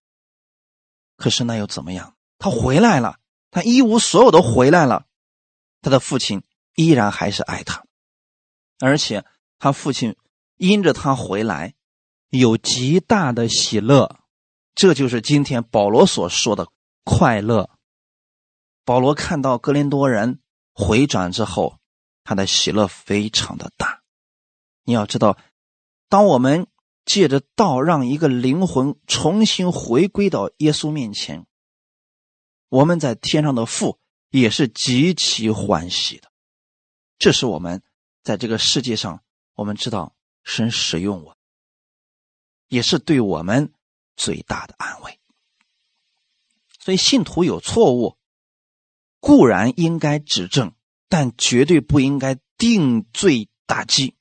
[1.18, 2.16] 可是那又怎么样？
[2.38, 3.18] 他回来了，
[3.50, 5.04] 他一无所有的回来了，
[5.82, 6.42] 他的父亲。
[6.74, 7.84] 依然还是爱他，
[8.78, 9.24] 而且
[9.58, 10.14] 他父亲
[10.58, 11.74] 因着他回来
[12.30, 14.20] 有极大的喜乐，
[14.76, 16.68] 这就是今天保罗所说的
[17.02, 17.68] 快乐。
[18.88, 20.40] 保罗看到格林多人
[20.72, 21.78] 回转之后，
[22.24, 24.02] 他的喜乐非常的大。
[24.82, 25.36] 你要知道，
[26.08, 26.68] 当我们
[27.04, 31.44] 借着道让一个灵魂重新回归到耶稣面前，
[32.70, 33.98] 我们在天上的父
[34.30, 36.32] 也是极其欢喜的。
[37.18, 37.82] 这是我们
[38.22, 39.22] 在这个世界上，
[39.52, 41.36] 我们知道神使用我，
[42.68, 43.70] 也是对我们
[44.16, 45.20] 最大的安慰。
[46.78, 48.16] 所以信徒有错误，
[49.20, 50.72] 固然应该指正，
[51.08, 54.14] 但绝对不应该定罪打击。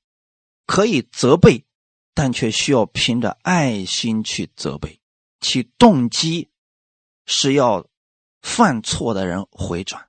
[0.65, 1.65] 可以责备，
[2.13, 4.99] 但却需要凭着爱心去责备，
[5.39, 6.49] 其动机
[7.25, 7.88] 是要
[8.41, 10.07] 犯错的人回转，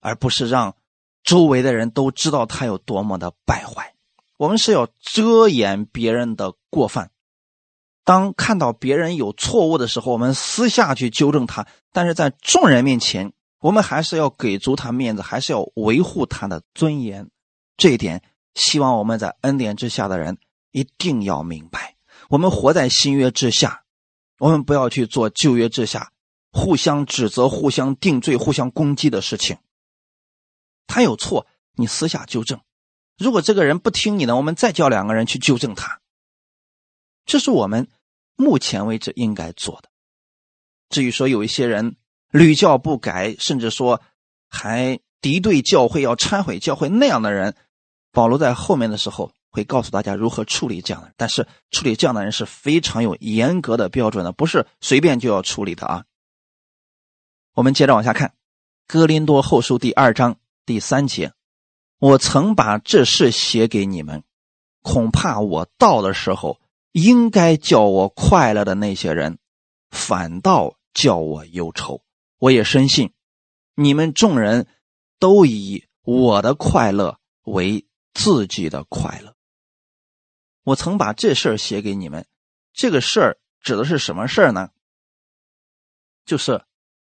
[0.00, 0.76] 而不是让。
[1.24, 3.94] 周围的人都知道他有多么的败坏，
[4.38, 7.10] 我们是要遮掩别人的过犯。
[8.02, 17.28] 当看到别人有错误的时候，我们私下去纠正他；但是在众人面前，我们还是要给足他面子，还是要维护他的尊严。
[17.76, 18.22] 这一点，
[18.54, 20.38] 希望我们在恩典之下的人
[20.70, 21.96] 一定要明白。
[22.28, 23.84] 我们活在新约之下，
[24.38, 26.12] 我们不要去做旧约之下
[26.52, 29.58] 互相指责、互相定罪、互相攻击的事情。
[30.86, 32.60] 他有错，你私下纠正。
[33.16, 36.00] 如果这个人不听你的，我们再叫两个人去纠正他。
[37.26, 37.88] 这是我们
[38.36, 39.90] 目前为止应该做的。
[40.88, 41.96] 至于说有一些人
[42.30, 44.00] 屡教不改，甚至说
[44.48, 47.54] 还敌对教会、要忏悔教会那样的人，
[48.12, 51.12] 保罗在后面的时候会告诉大家如何处理这样的。
[51.16, 56.04] 但是处理这样的人是非常有严格的标准的，不是随便就要处理的啊。
[57.54, 58.28] 我们接着往下看，
[58.86, 60.36] 《哥林多后书》第二章。
[60.66, 61.32] 第三节，
[61.98, 64.22] 我曾把这事写给你们，
[64.82, 66.60] 恐怕我到的时候，
[66.92, 69.38] 应该叫我快乐的那些人，
[69.90, 72.02] 反倒叫我忧愁。
[72.38, 73.12] 我也深信，
[73.74, 74.66] 你们众人
[75.18, 79.34] 都以我的快乐为自己的快乐。
[80.64, 82.26] 我曾把这事儿写给你们，
[82.72, 84.70] 这个事儿指的是什么事儿呢？
[86.24, 86.64] 就是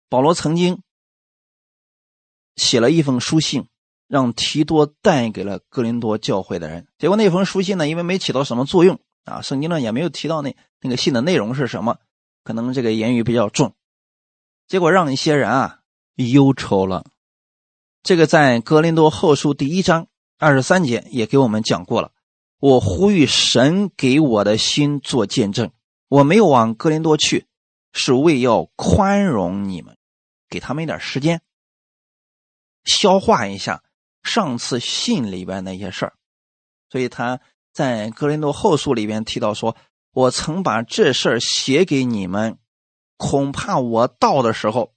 [0.10, 0.82] 保罗曾经。
[2.56, 3.70] 写了一封书信
[4.06, 6.90] 让提多带给了哥林多教会的人。
[6.98, 12.00] 结果那封书信呢，因为没起到什么作用啊，圣经呢也没有提到那那个信的内容是什么，
[12.44, 13.78] 可能这个言语比较重，
[14.70, 15.80] 结果让一些人啊
[16.14, 17.04] 忧愁了。
[18.04, 22.12] 这个在哥林多后书第一章二十三节也给我们讲过了。
[22.60, 25.72] 我呼吁神给我的心做见证，
[26.08, 27.48] 我没有往哥林多去，
[27.94, 29.98] 是为要宽容你们，
[30.48, 31.42] 给他们一点时间，
[32.84, 33.82] 消化一下
[34.22, 36.14] 上次信里边那些事儿。
[36.92, 37.40] 所以他
[37.74, 39.76] 在哥林多后书里边提到说
[40.14, 42.60] ：“我曾把这事儿写给你们，
[43.20, 44.94] 恐怕我到的时候，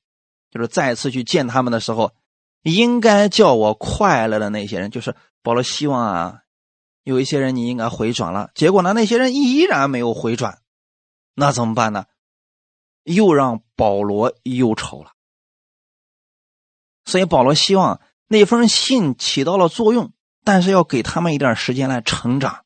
[0.51, 2.15] 就是再次去见他们的时候，
[2.63, 6.39] 应该叫我快乐的那些人，就是保罗希望啊。”
[7.05, 8.93] 有一些人你应该回转了，结果呢？
[8.93, 10.61] 那些人依然没有回转，
[11.35, 12.05] 那怎么办呢？
[13.03, 15.11] 又让保罗忧愁了。
[17.05, 20.13] 所以保罗希望那封信起到了作用，
[20.45, 22.65] 但是要给他们一点时间来成长，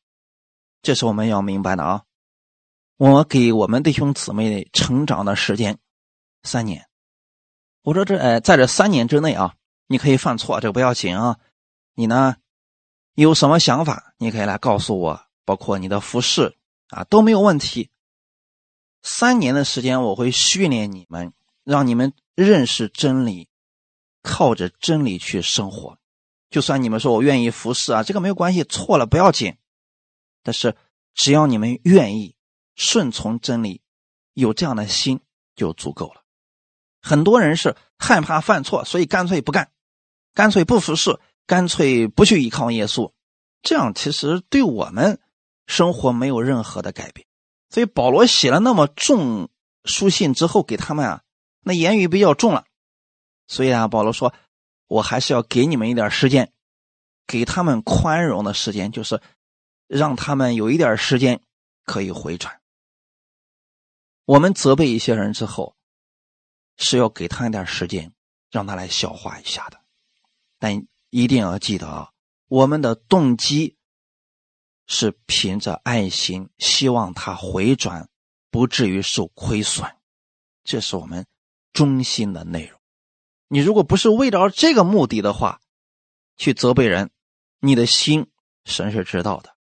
[0.83, 2.03] 这是我们要明白的啊。
[2.97, 5.77] 我给我们弟兄姊妹成长的时间
[6.41, 6.89] 三年，
[7.83, 9.53] 我说这哎，在这三年之内啊，
[9.85, 11.37] 你可以犯错，这不要紧啊，
[11.93, 12.37] 你呢？
[13.13, 16.57] 有什么想法，你可以来告诉我，包括你的服饰
[16.89, 17.91] 啊都没有问题。
[19.03, 21.33] 三年的时间，我会训练你们，
[21.63, 23.47] 让你们认识真理，
[24.23, 25.99] 靠着真理去生活。
[26.49, 29.55] 就算你们说我愿意服侍啊，这个没有关系，错了不要紧。
[30.41, 30.75] 但是
[31.13, 32.35] 只要你们愿意
[32.77, 33.81] 顺从真理，
[34.31, 35.19] 有这样的心
[35.57, 36.23] 就足够了。
[37.01, 39.69] 很多人是害怕犯错，所以干脆不干，
[40.33, 41.19] 干脆不服侍。
[41.49, 43.13] 干脆不去依靠耶稣，
[43.61, 45.21] 这样其实对我们
[45.65, 47.25] 生活没有任何的改变。
[47.69, 49.47] 所以保罗写了那么重
[49.85, 51.21] 书信之后，给他们啊，
[51.61, 52.65] 那言语比较重了。
[53.47, 54.33] 所以啊，保罗说，
[54.87, 56.51] 我还是要给你们一点时间，
[57.25, 59.21] 给他们宽容的时间，就是
[59.87, 61.39] 让他们有一点时间
[61.85, 62.59] 可以回转。
[64.27, 65.75] 我们责备一些人之后，
[66.75, 68.13] 是要给他一点时间，
[68.51, 69.79] 让他来消化一下的，
[70.59, 70.85] 但。
[71.09, 72.11] 一定要记得啊，
[72.49, 73.77] 我们的动机
[74.87, 78.09] 是凭着爱心，希望他回转，
[78.51, 79.89] 不至于受亏损，
[80.65, 81.25] 这是我们
[81.71, 82.77] 中心的内容。
[83.47, 85.61] 你如果不是为了这个目的的话，
[86.35, 87.09] 去责备人，
[87.61, 88.29] 你的心
[88.65, 89.55] 神是知道的。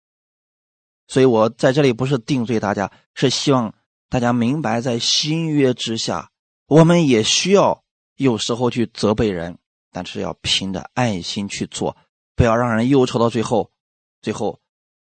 [1.08, 3.76] 所以我在这里不是定罪大家，是希望
[4.14, 6.30] 大家明白，在新约之下，
[6.68, 9.58] 我们也需要有时候去责备人。
[9.90, 11.98] 但是要凭着爱心去做，
[12.36, 13.72] 不要让人忧愁到最后，
[14.22, 14.60] 最后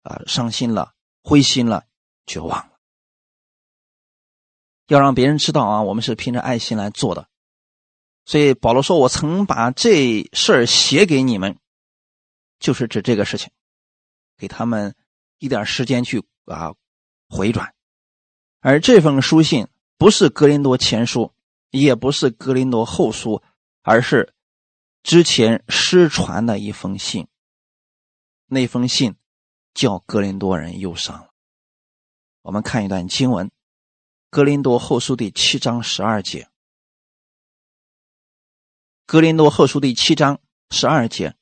[0.05, 1.85] 啊伤心了、灰心了、
[2.25, 2.79] 绝望了。
[4.87, 7.29] 要让别人知道啊，我们是凭着爱心来做的。
[8.25, 11.59] 所以保罗说：“我曾把这事儿写给你们，
[12.59, 13.51] 就是指这个事情，
[14.39, 14.95] 给他们
[15.41, 16.75] 一点时间去啊
[17.29, 17.74] 回转。
[18.67, 21.35] 而这封书信不是格林多前书，
[21.69, 23.43] 也不是格林多后书，
[23.83, 24.33] 而是。”
[25.05, 27.29] 之前失传的一封信，
[28.47, 29.17] 那封信
[29.75, 31.29] 叫格林多人忧伤。
[32.41, 33.49] 我们看一段经文，
[34.31, 36.45] 《格林多后书》第七章十二节，
[39.05, 41.37] 《格林多后书》第七章十二节。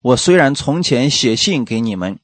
[0.00, 2.18] 我虽然从前写信给你们，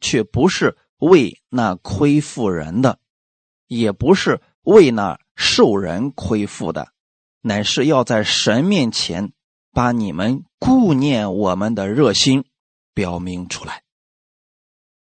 [0.00, 2.98] 却不是为那亏负人的，
[3.68, 6.88] 也不是为那受人亏负的，
[7.40, 9.32] 乃是要在神面前。
[9.70, 12.46] 把你们顾念我们的热心
[12.94, 13.84] 表明出来，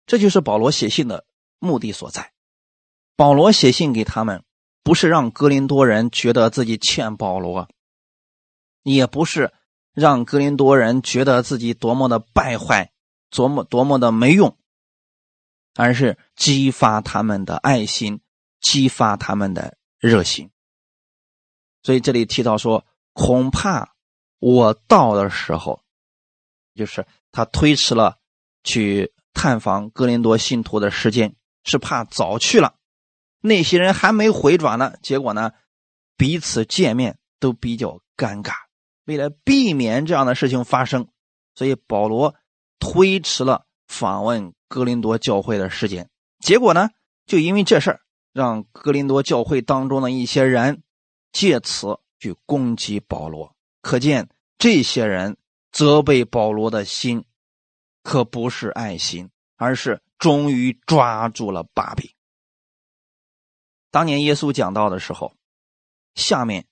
[0.06, 1.26] 这就是保罗写信的
[1.58, 2.34] 目的所在。
[3.16, 4.44] 保罗写信给他们，
[4.84, 7.70] 不是让格林多人觉得自己欠保罗，
[8.84, 9.52] 也不是
[9.94, 12.92] 让格林多人觉得自己多么的败坏，
[13.32, 14.58] 多么多么的没用，
[15.74, 18.22] 而是激发他们的爱心，
[18.62, 20.50] 激发他们的热心。
[21.84, 23.92] 所以这里提到说，恐怕。
[24.44, 25.84] 我到的时候，
[26.74, 28.18] 就是他推迟了
[28.64, 32.74] 去探访哥林多信徒的时间，是怕早去了，
[33.40, 34.96] 那些人还没回转呢。
[35.04, 35.52] 结果呢，
[36.18, 38.54] 彼此见面都比较尴尬。
[39.06, 41.08] 为了避免这样的事情发生，
[41.54, 42.34] 所以保罗
[42.80, 46.10] 推迟了访问哥林多教会的时间。
[46.40, 46.90] 结果呢，
[47.28, 48.01] 就因为这事儿，
[48.34, 50.84] 让格林多教会当中的一些人
[51.32, 53.56] 借此去攻击保罗。
[53.82, 55.38] 可见这些人
[55.72, 57.26] 责备保罗的心，
[58.04, 62.10] 可不是爱心，而是终于抓住了把柄。
[63.90, 65.34] 当年耶稣讲道的时候，
[66.16, 66.66] 下面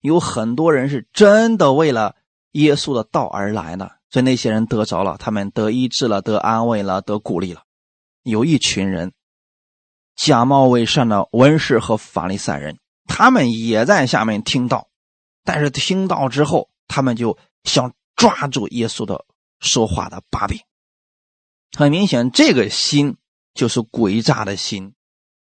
[0.00, 2.16] 有很多人是真的为了
[2.52, 7.62] 耶稣的道而来的，所以那些人得着了，他们得医治了，得安慰了，得鼓励了。
[8.22, 9.12] 有一群人
[10.18, 14.88] 假冒伪善的文士和法利赛人，他们也在下面听到，
[15.44, 19.24] 但是听到之后，他们就想抓住耶稣的
[19.60, 20.58] 说话的把柄。
[21.76, 23.16] 很明显，这个心
[23.54, 24.92] 就是诡诈的心，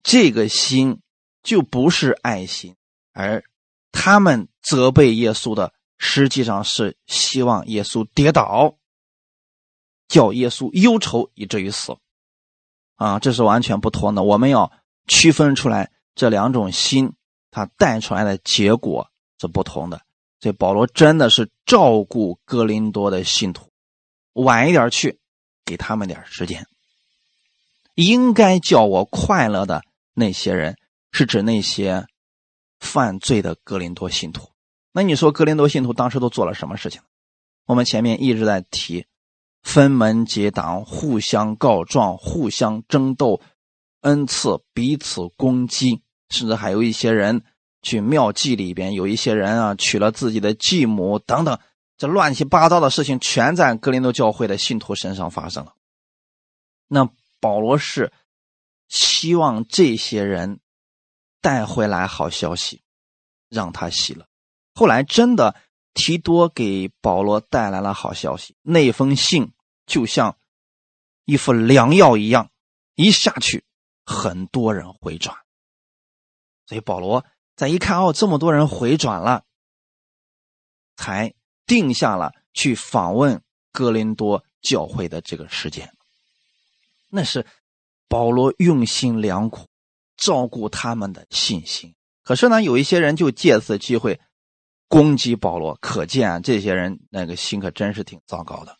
[0.02, 1.00] 这个心
[1.44, 2.74] 就不是爱心，
[3.12, 3.44] 而
[3.92, 5.72] 他们责备耶稣的。
[5.96, 8.76] 实际上是希望耶稣跌倒，
[10.08, 11.96] 叫耶稣忧愁以至于死，
[12.96, 14.22] 啊，这是完全不同的。
[14.22, 14.70] 我们要
[15.06, 17.12] 区分出来这两种心，
[17.50, 19.08] 它带出来的结果
[19.40, 20.02] 是不同的。
[20.40, 23.70] 所以保罗真的是照顾哥林多的信徒，
[24.34, 25.18] 晚一点去，
[25.64, 26.66] 给他们点时间。
[27.94, 29.82] 应该叫我快乐的
[30.12, 30.76] 那些人，
[31.12, 32.06] 是指那些
[32.78, 34.50] 犯罪的哥林多信徒。
[34.92, 37.00] 那你说格林多信徒当时都做了什么事情？
[37.66, 39.06] 我们前面一直在提，
[39.64, 43.40] 分门结党，互相告状，互相争斗，
[44.02, 47.42] 恩赐彼此攻击，甚至还有一些人
[47.82, 51.58] 去庙祭里边，有一些人啊娶了自己的继母等等，
[51.96, 55.72] 这乱七八糟的事情全在格林多教会的信徒身上发生了。
[56.86, 57.08] 那
[57.40, 58.12] 保罗是
[58.88, 60.60] 希望这些人
[61.40, 62.82] 带回来好消息，
[63.48, 64.26] 让他喜乐。
[64.74, 65.56] 后来真的，
[65.94, 68.54] 提多给保罗带来了好消息。
[68.62, 69.52] 那封信
[69.86, 70.36] 就像
[71.24, 72.50] 一副良药一样，
[72.94, 73.64] 一下去，
[74.04, 75.36] 很多人回转。
[76.66, 77.24] 所以保罗
[77.56, 79.44] 在一看，哦，这么多人回转了，
[80.96, 81.34] 才
[81.66, 85.92] 定下了去访问哥林多教会的这个时间。
[87.10, 87.46] 那是
[88.08, 89.68] 保罗用心良苦，
[90.16, 91.94] 照顾他们的信心。
[92.22, 94.20] 可是呢，有一些人就借此机会。
[94.86, 98.78] 攻击保罗，可见这些人那个心可真是挺糟糕的。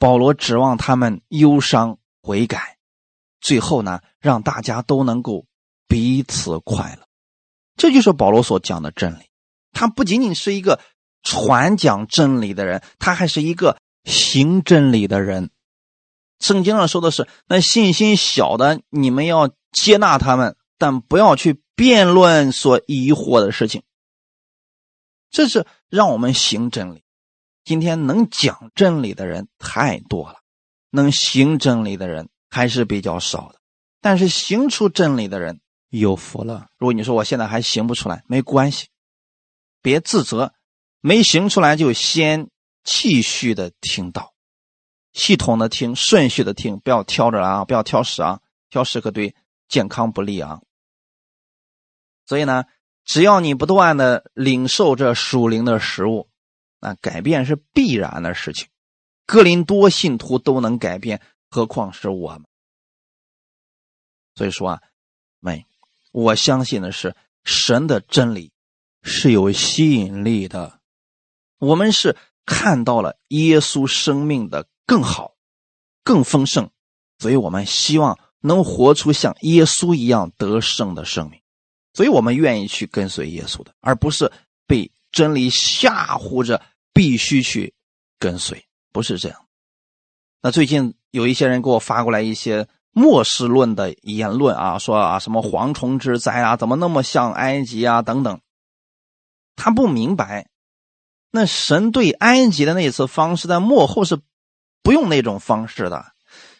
[0.00, 2.78] 保罗指望他们忧伤悔改，
[3.40, 5.44] 最后呢，让大家都能够
[5.86, 7.06] 彼此快乐。
[7.76, 9.24] 这就是保罗所讲的真理。
[9.72, 10.80] 他不仅仅是一个
[11.22, 15.50] 传讲真理的人，他还是一个行真理的人。
[16.38, 23.82] 圣经上说的是：那信心小的，你们要接纳他们，但不要去辩论所疑惑的事情。
[25.30, 27.04] 这是让我们行真理。
[27.64, 30.40] 今天能讲真理的人太多了，
[30.90, 33.60] 能行真理的人还是比较少的。
[34.00, 36.68] 但是行出真理的人有福了。
[36.78, 38.88] 如果你说我现在还行不出来，没关系，
[39.82, 40.54] 别自责。
[41.00, 42.50] 没行出来就先
[42.84, 44.34] 继续的听到，
[45.12, 49.34] 系统的听，顺序的听，不要挑着啊，不要挑食啊，挑食可对
[49.68, 50.60] 健康不利啊。
[52.26, 52.64] 所以呢。
[53.02, 56.29] 只要你不断的领受这属灵的食物，
[56.80, 58.68] 那改变是必然的事情。
[59.26, 61.20] 哥林多信徒都能改变，
[61.50, 62.44] 何况是我们？
[64.34, 64.82] 所以说啊，
[65.38, 65.66] 妹，
[66.10, 67.14] 我相信的是
[67.44, 68.52] 神的真理
[69.02, 70.80] 是有吸引力的。
[71.58, 72.16] 我们是
[72.46, 75.34] 看到了耶稣生命的更好、
[76.02, 76.70] 更丰盛，
[77.18, 81.40] 所以我们希望能活出像耶稣一样得胜的生命。
[81.92, 84.32] 所以我们愿意去跟随耶稣的，而不是
[84.66, 86.62] 被真理吓唬着
[86.92, 87.74] 必须去
[88.18, 89.38] 跟随，不是这样。
[90.42, 98.40] 那最近有一些人给我发过来一些末世论的言论啊，说啊什么蝗虫之灾啊，怎么那么像埃及啊等等。
[99.56, 100.48] 他不明白，
[101.30, 104.18] 那神对埃及的那次方式，在末后是
[104.82, 106.12] 不用那种方式的。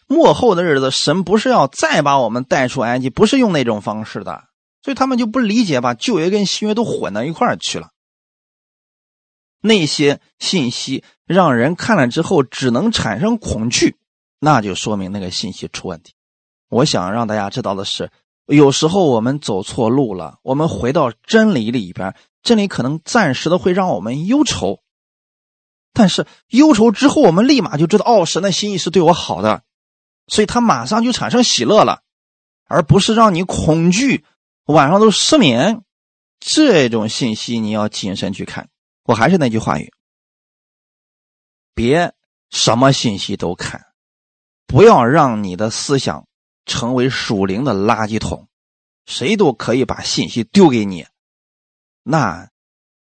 [0.07, 4.43] 末后的日子，神不是要再把我们带出埃及，不是用那种方式的。
[4.83, 7.90] 所以他们就不理解，把旧约跟新约都混到一块儿去了。
[9.61, 13.95] 那些信息让人看了之后只能产生恐惧，
[14.39, 16.13] 那就说明那个信息出问题。
[16.69, 18.11] 我想让大家知道的是，
[18.47, 24.79] 有时候我们走错路了，我们回到真理里边，真理可能暂时的会让我们忧愁，
[25.93, 29.63] 但是忧愁之后，我们立马就知道，哦，神的心意是对我好的，
[30.27, 32.01] 所以他马上就产生喜乐了，
[32.67, 34.25] 而不是让你恐惧。
[34.65, 35.81] 晚上都失眠，
[36.39, 38.69] 这种信息你要谨慎去看。
[39.11, 39.91] 我还是那句话语，
[41.75, 42.13] 别
[42.49, 43.87] 什么信息都看，
[44.65, 46.25] 不要让你的思想
[46.65, 48.47] 成为属灵的垃圾桶。
[49.05, 51.05] 谁都可以把信息丢给你，
[52.03, 52.49] 那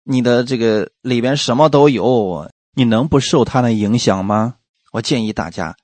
[0.02, 4.56] 你的这个里边什么都有，你能不受他的影响吗？
[4.90, 5.76] 我建议大家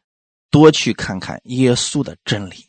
[0.50, 2.66] 多去看看耶稣的真理。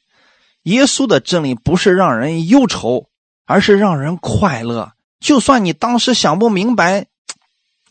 [0.64, 3.10] 耶稣的真理不是让人忧愁，
[3.45, 4.91] 而是让人快乐。
[5.20, 7.08] 就算你当时想不明白，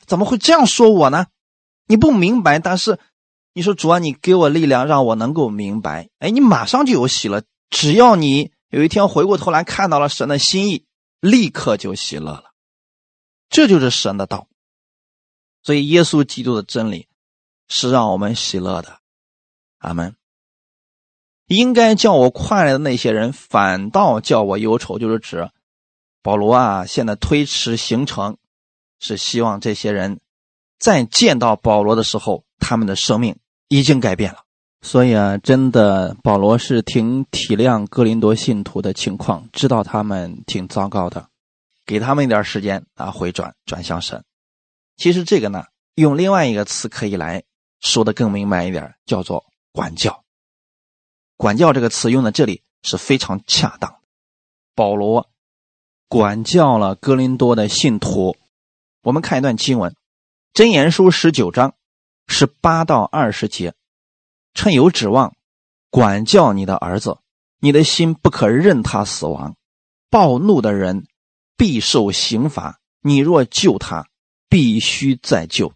[0.09, 1.27] 怎么会这样说我呢？
[1.87, 2.99] 你不明白，但是
[3.53, 6.09] 你说主啊，你给我力量，让我能够明白。
[6.19, 7.43] 哎，你马上就有喜乐。
[7.71, 10.87] 只要你有一天回过头来看到了神的心意，
[11.21, 12.45] 立刻就喜乐了。
[13.51, 14.49] 这就是神的道。
[15.63, 17.09] 所以，耶稣基督的真理
[17.69, 19.01] 是让我们喜乐的。
[19.79, 20.15] 阿门。
[21.47, 25.51] 应该叫我快乐的那些人，反倒叫我忧愁，就是指
[26.23, 26.85] 保罗啊。
[26.87, 28.37] 现在推迟行程，
[29.01, 30.21] 是希望这些人
[30.79, 33.37] 再见到保罗的时候，他们的生命
[33.69, 34.45] 已经改变了。
[34.81, 41.29] 所以啊，真的，保罗是挺体谅哥林多信徒的情况，知道他们挺糟糕的，
[41.85, 44.25] 给他们一点时间啊，回转转向神。
[44.97, 45.65] 其实这个呢，
[45.97, 47.43] 用另外一个词可以来
[47.81, 50.23] 说的更明白一点，叫做管教。
[51.37, 53.99] 管教这个词用在这里是非常恰当的。
[54.77, 55.29] 保罗
[56.09, 58.37] 管教了哥林多的信徒。
[59.09, 59.93] 我们看一段经文，
[60.53, 61.75] 《箴言书》十九章
[62.27, 63.73] 十八到二十节：
[64.53, 65.35] 趁有指望，
[65.89, 67.17] 管教你的儿子，
[67.59, 69.57] 你的心不可任他死亡。
[70.11, 71.07] 暴怒的人
[71.57, 74.11] 必受刑罚，你若救他，
[74.51, 75.73] 必须再救。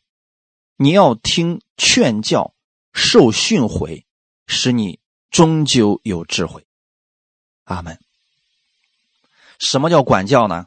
[0.77, 2.53] 你要听劝教，
[2.93, 4.05] 受训诲，
[4.47, 5.01] 使你。
[5.31, 6.67] 终究有智慧，
[7.65, 7.99] 阿门。
[9.59, 10.67] 什么叫管教呢？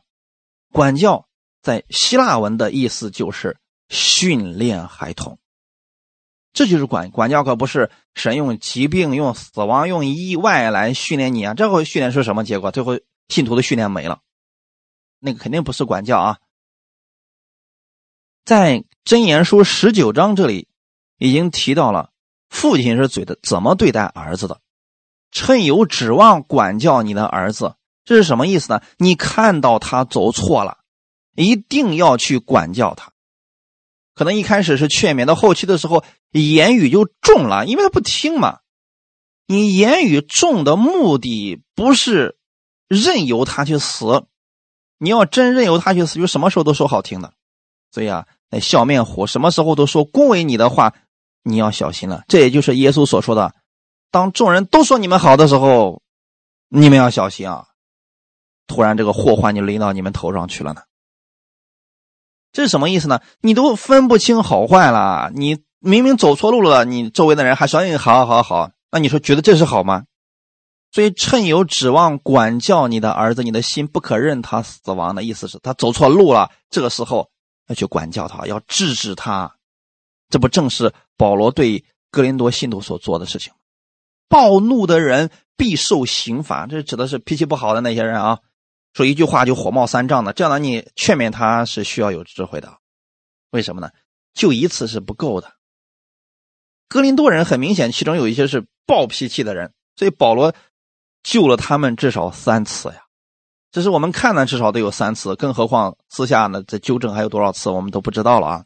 [0.72, 1.28] 管教
[1.66, 3.57] 在希腊文的意思就是
[3.89, 5.39] 训练孩童，
[6.53, 11.55] 这就是管管教，可不是神用疾病、用死亡、用意外来训练你啊！
[11.55, 12.70] 这会训练是什么结果？
[12.70, 12.99] 最后
[13.30, 14.20] 信徒的训练没了，
[15.18, 16.38] 那个肯定不是管教啊。
[18.45, 20.68] 在箴言书十九章这里
[21.18, 22.11] 已经提到了。
[22.47, 24.61] 父亲是嘴的，怎么对待儿子的？
[25.32, 28.84] 趁有指望管教你的儿子，这是什么意思呢？
[28.99, 30.78] 你看到他走错了，
[31.36, 33.11] 一定要去管教他。
[34.13, 38.59] 可能一开始是劝勉，到后期的时候言语就重了，因为他不听嘛。
[39.45, 42.38] 你言语重的目的不是
[42.88, 44.25] 任由他去死，
[44.97, 47.33] 你要真任由他去死，就什么时候都说好听的。
[47.91, 50.93] 所以啊，那笑面虎什么时候都说恭维你的话。
[51.47, 53.53] 你要小心了，这也就是耶稣所说的：
[54.09, 56.01] 当众人都说你们好的时候，
[56.69, 57.67] 你们要小心啊！
[58.65, 60.81] 突然这个祸患就临到你们头上去了呢。
[62.56, 63.20] 这是什么意思呢？
[63.41, 70.06] 你都分不清好坏了，你明明走错路了，你周围的人还说你好好好，那你说觉得这是好吗？
[70.93, 77.30] 所以趁有指望管教你的儿子，你的心不可任他死亡的意思是他走错路了，这个时候
[77.68, 79.53] 要去管教他，要制止他。
[80.30, 83.51] 这不正是保罗对格林多信徒所做的事情？
[84.30, 88.39] 暴怒的人必受刑罚，这指的是脾气不好的那些人啊。
[88.95, 92.77] 说一句话就火冒三丈的，这样的你劝勉他是需要有智慧的。
[93.51, 93.89] 为什么呢？
[94.33, 95.51] 就一次是不够的。
[96.87, 100.55] 格林多人很明显，其中有一些是暴脾气的人，所以保罗
[101.23, 103.01] 救了他们至少三次呀。
[103.69, 108.65] 这是我们看呢，至少都有三次，更何况私下呢，这纠正还有多少次，我们都不知道了啊。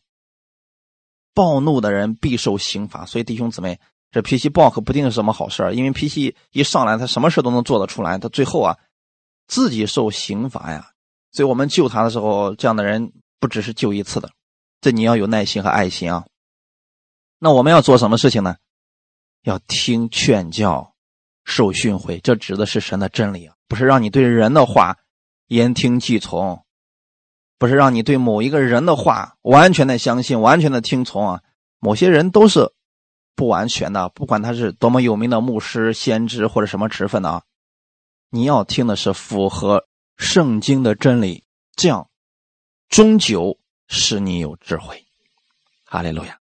[1.34, 3.80] 暴怒的人必受刑罚，所以弟兄姊妹，
[4.11, 8.77] 这脾气暴可不定是什么好事因为脾气一上来，他什么事都能做得出来，他最后啊，
[9.50, 10.91] 自己受刑罚呀。
[11.34, 14.30] 所以我们救他的时候，这样的人不只是救一次的，
[14.80, 16.26] 这你要有耐心和爱心啊。
[17.38, 18.56] 那我们要做什么事情呢？
[19.43, 20.93] 要听劝教，
[21.43, 24.95] 受训诲，这指的是神的真理啊，不是让你对人的话
[25.47, 26.64] 言听计从。
[27.58, 31.41] 不是让你对某一个人的话完全的相信、完全的听从啊！
[31.80, 32.72] 某些人都是
[33.36, 37.43] 不完全的，不管他是多么有名的牧师、先知或者什么职分的啊，
[38.30, 41.43] 你要听的是符合圣经的真理，
[41.75, 42.09] 这样
[42.88, 45.05] 终究使你有智慧。
[45.86, 46.39] 哈利路亚！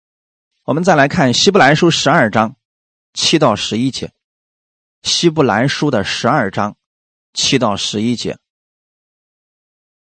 [0.66, 2.58] 我们再来看希伯来书十二章
[3.14, 4.12] 七到十一节，
[5.02, 6.76] 希伯来书的十二章
[7.34, 8.38] 七到十一节。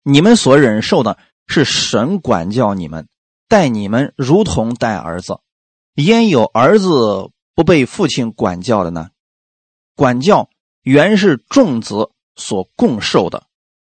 [0.04, 1.18] 你们所忍受的
[1.48, 3.08] 是神管教你们，
[3.48, 5.40] 待你们如同待儿子。
[5.96, 9.10] 焉有儿子不被父亲管教的呢？
[9.96, 10.50] 管教
[10.88, 13.44] 原是众子所共受的。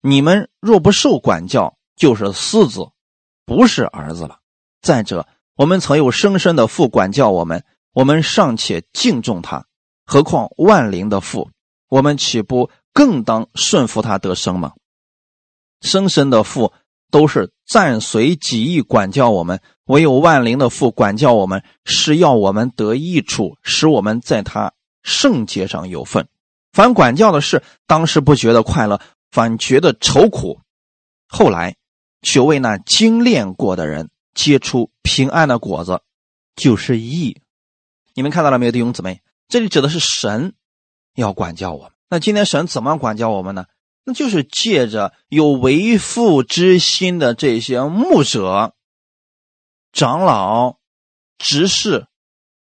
[0.02, 2.90] 你们若不受管教，就是私子，
[3.46, 4.40] 不是儿子了。
[4.82, 5.26] 再者，
[5.56, 7.64] 我们曾有生身的父管教我们，
[7.94, 9.64] 我们尚且敬重他，
[10.04, 11.50] 何况万灵的父？
[11.88, 14.72] 我们岂不更当顺服他得生吗？
[15.80, 16.74] 生身的父
[17.10, 26.28] 都是暂随己意管教我们，唯有万灵的父管教我们，是要我们得益处，使我们在他圣洁上有份。
[26.72, 29.00] 凡管教的事，当时不觉得快乐，
[29.30, 30.60] 反觉得愁苦；
[31.28, 31.76] 后来
[32.22, 36.00] 却为那精炼过的人结出平安的果子。
[36.54, 37.40] 就是义。
[38.12, 39.22] 你们看到了没有，弟兄姊妹？
[39.48, 40.54] 这里指的是神
[41.14, 41.92] 要管教我们。
[42.10, 43.64] 那今天神怎么管教我们呢？
[44.04, 48.74] 那就是借着有为父之心的这些牧者、
[49.92, 50.76] 长老、
[51.38, 52.06] 执事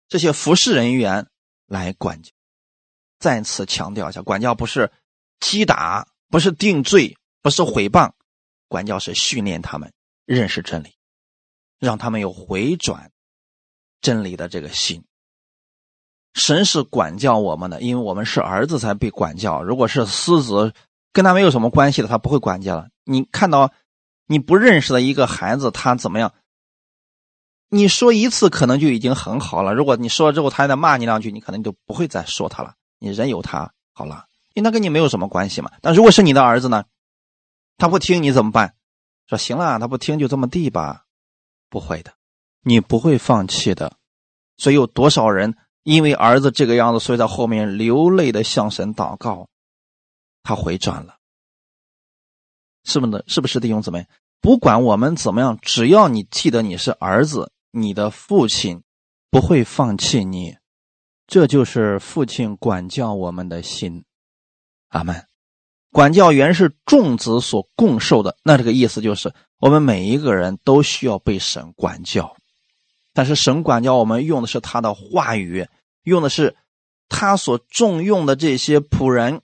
[0.10, 1.28] 这些服侍人员
[1.68, 2.32] 来管教。
[3.26, 4.91] 再次强调一下，管教不是
[5.39, 8.11] 击打，不是定罪，不是毁谤，
[8.67, 9.91] 管教是训练他们
[10.28, 10.93] 认识真理，
[11.80, 13.09] 让他们有回转
[13.99, 15.03] 真理的这个心。
[16.36, 19.63] 神是管教我们的，因为我们是儿子才被管教。
[19.63, 20.76] 如果是私子，
[21.11, 22.89] 跟他没有什么关系的，他不会管教了。
[23.05, 23.73] 你看到
[24.28, 26.32] 你不认识的一个孩子，他怎么样？
[27.69, 29.73] 你说一次可能就已经很好了。
[29.73, 32.76] 如果你说了之后，他还在骂你两句，你可能就不会再说他了。
[33.06, 34.26] 你任由他好了，
[34.56, 35.72] 因为他跟你没有什么关系嘛。
[35.82, 36.86] 但如果是你的儿子呢？
[37.78, 38.74] 他不听你怎么办？
[39.28, 41.06] 说行了，他不听就这么地吧。
[41.70, 42.14] 不会的，
[42.64, 43.97] 你不会放弃的。
[44.58, 45.56] 所以有多少人？
[45.84, 49.49] 因为儿子这个样子，所以在后面流泪的向神祷告，
[50.41, 51.18] 他回转了，
[52.84, 53.24] 是不是？
[53.28, 54.08] 是不是弟兄姊妹？
[54.41, 58.82] 不管我们怎么样，只要你记得你是儿子，你的父亲
[59.30, 60.58] 不会放弃你，
[61.28, 64.03] 这就是父亲管教我们的心。
[64.89, 65.26] 阿门。
[65.91, 72.36] 管教原是众子所共受的，那这个意思就是我们每一个人都需要被神管教。
[73.13, 75.65] 但是神管教我们用的是他的话语，
[76.03, 76.57] 用的是
[77.07, 79.39] 他所重用的这些仆人，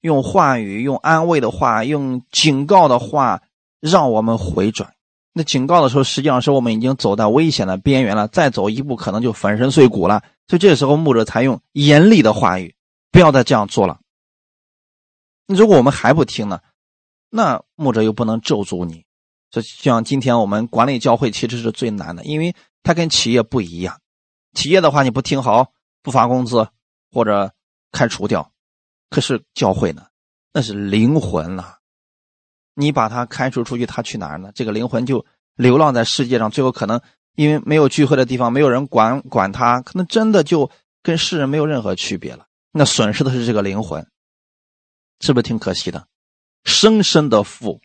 [0.00, 3.42] 用话语、用安慰的话、用警告的话，
[3.80, 4.94] 让我们回转。
[5.32, 10.22] 那警告的时候，实际上是我们已经走到危险的边缘了，再走一步可能就粉身碎骨了。
[10.48, 12.74] 所以这个时候，牧者才用严厉的话语，
[13.10, 14.00] 不要再这样做了。
[15.46, 16.60] 如果我们还不听呢，
[17.30, 19.04] 那牧者又不能咒诅你。
[19.50, 22.54] 就像今天我们管理教会，其实是最难的，因为。
[22.82, 24.00] 它跟企业不一样，
[24.52, 25.72] 企业的话你不听好，
[26.04, 26.68] 不发工资
[27.10, 27.52] 或者
[27.90, 28.52] 开除掉。
[29.10, 30.06] 可是教会呢，
[30.52, 31.78] 那是灵魂了，
[32.74, 34.52] 你把他开除出去，他去哪儿呢？
[34.54, 35.26] 这个灵魂就
[35.56, 37.00] 流浪在世界上，最后可能
[37.36, 40.68] 因为没有聚会的地方，没有人管管他，可能真的就
[41.02, 42.46] 跟世人没有任何区别了。
[42.72, 44.06] 那损失的是这个灵魂，
[45.20, 46.08] 是不是挺可惜的？
[46.64, 47.42] 生生的。
[47.42, 47.80] 父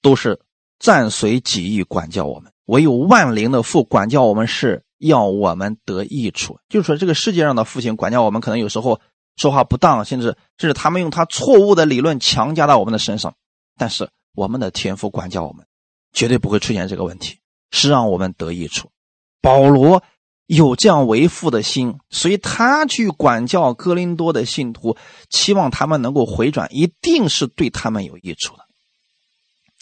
[0.00, 0.40] 都是
[0.78, 2.52] 暂随己意管教我们。
[2.64, 3.62] 唯有万灵的？
[3.62, 7.64] 父管教我们是要我们得益处，就是说这个世界上的？
[7.64, 9.00] 父亲管教我们，可能有时候
[9.36, 11.86] 说话不当，甚至甚至他们用他错误的？
[11.86, 12.98] 理论强加到我们的？
[12.98, 13.34] 身上。
[13.76, 14.70] 但是我们的？
[14.70, 15.66] 天赋管教我们，
[16.12, 17.38] 绝对不会出现这个问题，
[17.72, 18.92] 是让我们得益处。
[19.40, 20.04] 保罗
[20.46, 24.96] 有这样为父的心，所以他去管教哥林多的信徒，
[25.28, 28.64] 期望他们能够回转，一定是对他们有益处的。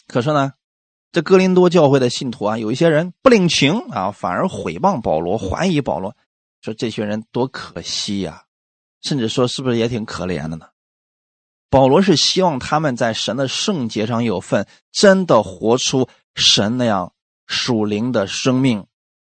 [0.07, 0.53] 可是呢？
[1.13, 6.15] 这哥林多教会的信徒啊，有一些人不领情啊，反而毁谤保罗，怀疑保罗，
[6.61, 8.43] 说这些人多可惜呀，
[9.01, 10.67] 甚至说是不是也挺可怜的呢？
[11.69, 17.11] 保罗是希望他们在神的圣洁上有份，真的活出神那样
[17.51, 18.87] 属灵的生命，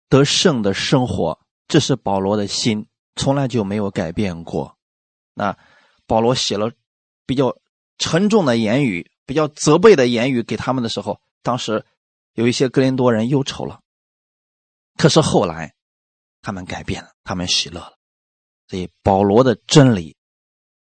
[0.09, 1.39] 得胜的生活，
[1.69, 4.77] 这是保罗的心，从来就没有改变过。
[5.33, 5.57] 那
[6.05, 6.73] 保罗写了
[7.25, 7.57] 比较
[7.97, 11.21] 沉重的言语，比较责备的言语给他们的时候。
[11.41, 11.85] 当时
[12.33, 13.79] 有一些格林多人忧愁了，
[14.97, 15.73] 可是后来
[16.41, 17.97] 他们改变了，他们喜乐了。
[18.67, 20.17] 所以保罗的真理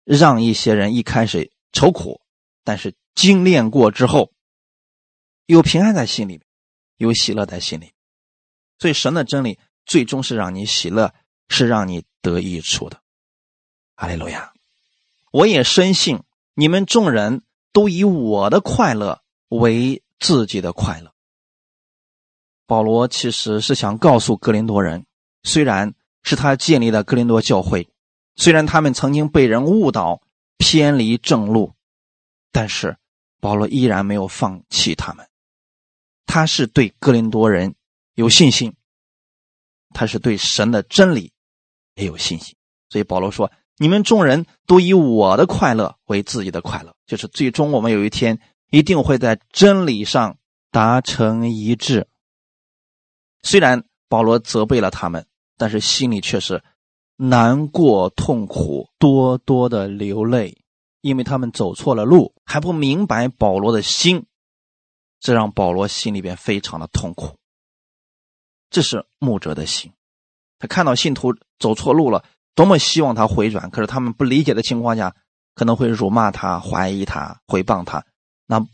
[0.04, 2.20] 让一些人一开始愁苦，
[2.64, 4.32] 但是精炼过之后，
[5.46, 6.42] 有平安在心里，
[7.00, 7.92] 有喜乐在心里。
[8.78, 11.12] 所以神的真理最终是让你喜乐，
[11.48, 13.00] 是让你得益处的。
[13.96, 14.52] 阿利路亚！
[15.32, 16.22] 我也深信
[16.54, 17.42] 你们众人
[17.72, 20.02] 都以我的快乐为。
[20.22, 21.14] 自己的快乐。
[22.66, 25.06] 保罗其实是想告诉格林多人，
[25.42, 27.88] 虽然是他建立的格林多教会，
[28.36, 30.20] 虽然他们曾经被人误导、
[30.58, 31.72] 偏离正路，
[32.52, 32.98] 但是
[33.40, 35.26] 保罗依然没有放弃他们。
[36.30, 37.74] 他是对格林多人
[38.14, 38.72] 有信心，
[39.92, 41.32] 他是对神的真理
[41.96, 42.54] 也有信心。
[42.88, 48.38] 所以保罗说：“你们众人都以我的快乐为自己的快乐，就是最终我们有一天。”
[48.72, 50.38] 一定会在真理上
[50.70, 52.06] 达成一致。
[53.42, 55.26] 虽然保罗责备了他们，
[55.58, 56.62] 但是心里却是
[57.16, 60.62] 难过、痛苦，多多的流泪，
[61.00, 64.26] 因为他们走错了路，还不明白保罗的心，
[65.20, 67.36] 这让保罗心里边非常的痛苦。
[68.70, 69.92] 这是牧者的心，
[70.58, 75.14] 他看到信徒走错路了，多么希望他回转，可是他们不理解的情况下，
[75.54, 78.04] 可能会辱骂他、怀疑他、毁谤他。
[78.46, 78.64] 那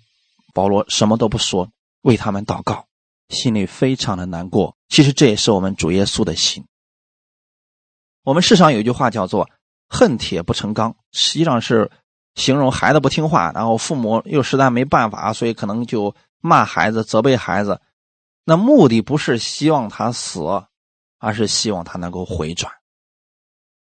[0.53, 1.69] 保罗什么都不说，
[2.03, 2.87] 为他们祷告，
[3.31, 4.77] 心里非常的难过。
[4.89, 6.65] 其实这也是我们主耶稣的心。
[8.23, 9.49] 我们世上有一句话叫做
[9.89, 11.91] “恨铁不成钢”，实际上是
[12.35, 17.81] 形容孩子不听话，然后父母又实在没办法，所以可能就骂孩子、责备孩子。
[18.45, 20.41] 那目的不是希望他死，
[21.19, 22.73] 而是希望他能够回转。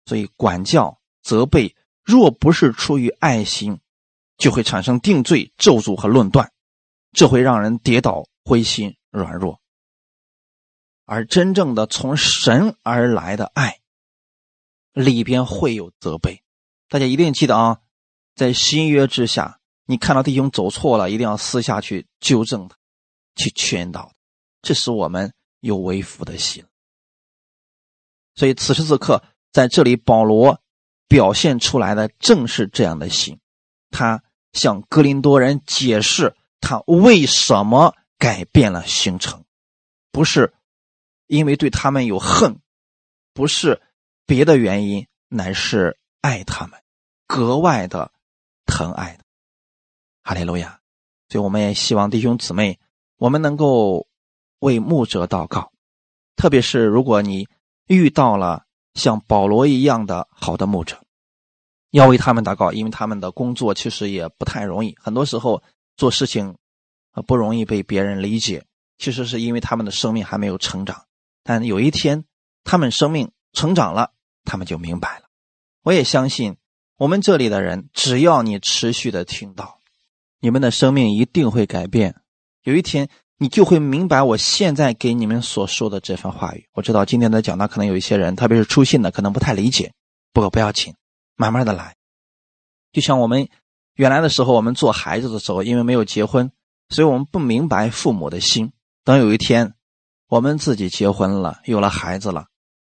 [0.04, 3.80] 所以管教、责备，若不是出于爱心，
[4.38, 6.52] 就会产生定罪、咒诅和论断，
[7.12, 9.60] 这会让人跌倒、灰心、软弱。
[11.04, 13.78] 而真正的从神而来的爱，
[14.92, 16.42] 里边会有责备。
[16.88, 17.80] 大家一定记得啊，
[18.34, 19.55] 在新约之下，
[19.86, 22.76] 你看到弟兄走错了，一定要私下去纠正他，
[23.36, 24.14] 去劝导他。
[24.62, 26.64] 这是我们有为父的心。
[28.34, 29.22] 所以此时此刻，
[29.52, 30.60] 在这里，保罗
[31.08, 33.38] 表现出来的正是这样的心。
[33.90, 34.22] 他
[34.52, 39.44] 向格林多人解释他为什么改变了行程，
[40.12, 40.52] 不是。
[41.28, 42.60] 因为对他们有恨，
[43.34, 43.82] 不是
[44.26, 46.80] 别的原因，乃是爱他们，
[47.26, 48.12] 格外的
[48.64, 49.24] 疼爱的。
[50.26, 50.80] 哈利路亚！
[51.28, 52.80] 所以我们也希望弟兄姊妹，
[53.16, 54.08] 我们能够
[54.58, 55.70] 为牧者祷告，
[56.34, 57.46] 特别是如果你
[57.86, 58.64] 遇到了
[58.94, 61.00] 像保罗一样的好的牧者，
[61.92, 65.62] 要为他们祷告，因为他们的工作其实也不太容易，很多时候
[65.96, 66.56] 做事情
[67.28, 68.66] 不容易被别人理解，
[68.98, 71.04] 其实是因为他们的生命还没有成长。
[71.44, 72.24] 但有一天，
[72.64, 74.10] 他们生命成长了，
[74.44, 75.26] 他们就明白了。
[75.84, 76.56] 我也相信，
[76.96, 79.75] 我们这里的人，只要你持续的听到，
[80.40, 82.14] 你们的生命一定会改变。
[82.62, 83.08] 有一天，
[83.38, 86.66] 你就会明白我现在给你们所说的这番话语。
[86.72, 89.92] 我知道今天的讲道可能有一些人，特别是初信的，可能不太理解。
[90.32, 90.94] 不过不要紧，
[91.36, 91.96] 慢慢的来。
[92.92, 93.48] 就像我们
[93.94, 96.50] 原来的时候，我们做孩子的时候，因为没有结婚，
[96.90, 98.72] 所以我们不明白父母的心。
[99.04, 99.72] 等有一天。
[100.28, 102.48] 我们自己结婚了，有了孩子了，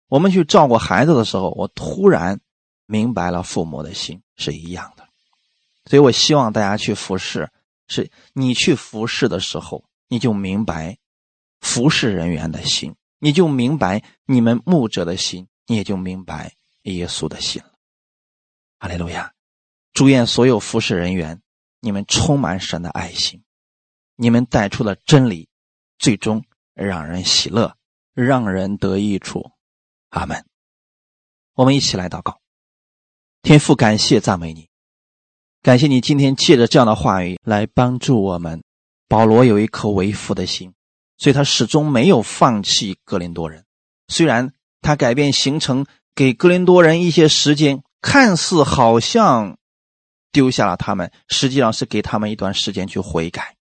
[0.08, 2.40] 我们去照顾孩子的时候，我突然
[2.86, 5.07] 明白了父母的心是一样的。
[5.90, 7.50] 所以我希望大家去服侍，
[7.88, 10.98] 是你去服侍的时候，你就明白
[11.62, 17.74] 服侍人员的心，你就明白你们牧者的心，你也就明白耶稣的心了。
[18.78, 19.34] 阿利路亚！
[19.94, 21.42] 祝愿所有服侍人员，
[21.80, 23.44] 你们充满神的爱心，
[24.16, 25.50] 你们带出了真理，
[25.98, 26.44] 最终。
[26.80, 27.76] 让人喜乐，
[28.14, 29.50] 让人得益处，
[30.10, 30.46] 阿门。
[31.54, 32.40] 我们一起来祷告，
[33.42, 34.70] 天父，感谢赞美你，
[35.68, 38.63] 感谢你今天借着这样的话语来帮助我们。
[39.09, 40.74] 保罗有一颗为父的心，
[41.18, 43.65] 所以他始终没有放弃格林多人。
[44.07, 49.57] 虽然他改变行程，给格林多人一些时间，看似好像
[50.32, 53.57] 丢下了他们，实际上是给他们一段时间去悔改。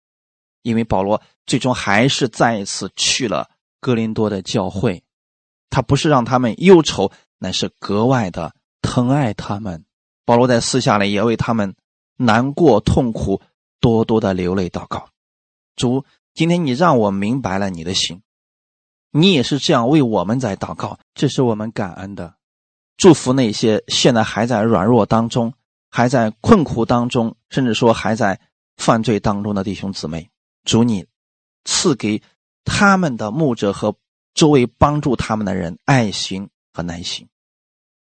[0.63, 3.47] 因为保罗最终还是再一次去了
[3.79, 5.03] 哥林多的教会，
[5.69, 9.85] 他不是让他们忧愁，乃是格外的疼爱他们。
[10.25, 11.75] 保罗在私下里也为他们
[12.21, 13.41] 难过、痛苦，
[13.79, 15.09] 多多的流泪祷告。
[15.75, 18.21] 主，今天你让我明白了你的心，
[19.09, 22.35] 你也是这样为我们在祷告，这是我们感恩的。
[22.95, 25.51] 祝福那些现在还在软弱当中、
[25.89, 28.39] 还在困苦当中，甚至说还在
[28.77, 30.29] 犯罪当中的弟兄姊妹。
[30.63, 31.07] 主你
[31.65, 32.21] 赐给
[32.63, 33.95] 他们的牧者和
[34.35, 37.27] 周围帮助他们的人爱心和耐心，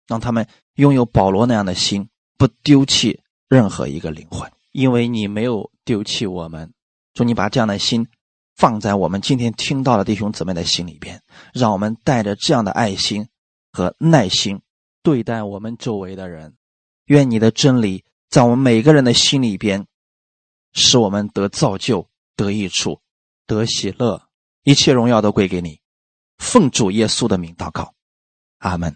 [0.07, 6.73] 让他们拥有保罗那样的心，不丢弃任何一个灵魂，因为你没有丢弃我们。
[7.15, 8.07] 祝你把这样的心
[8.55, 11.23] 放在我们今天听到的弟兄姊妹的心里边，
[11.53, 13.29] 让我们带着这样的爱心
[13.73, 14.61] 和耐心
[15.03, 16.57] 对待我们周围的人。
[17.07, 19.87] 愿你的真理在我们每个人的心里边，
[20.73, 22.09] 使我们得造就。
[22.39, 23.01] 得益处，
[23.47, 24.29] 得喜乐，
[24.63, 25.81] 一切荣耀都归给你。
[26.37, 27.95] 奉主耶稣的名祷告，
[28.59, 28.95] 阿门。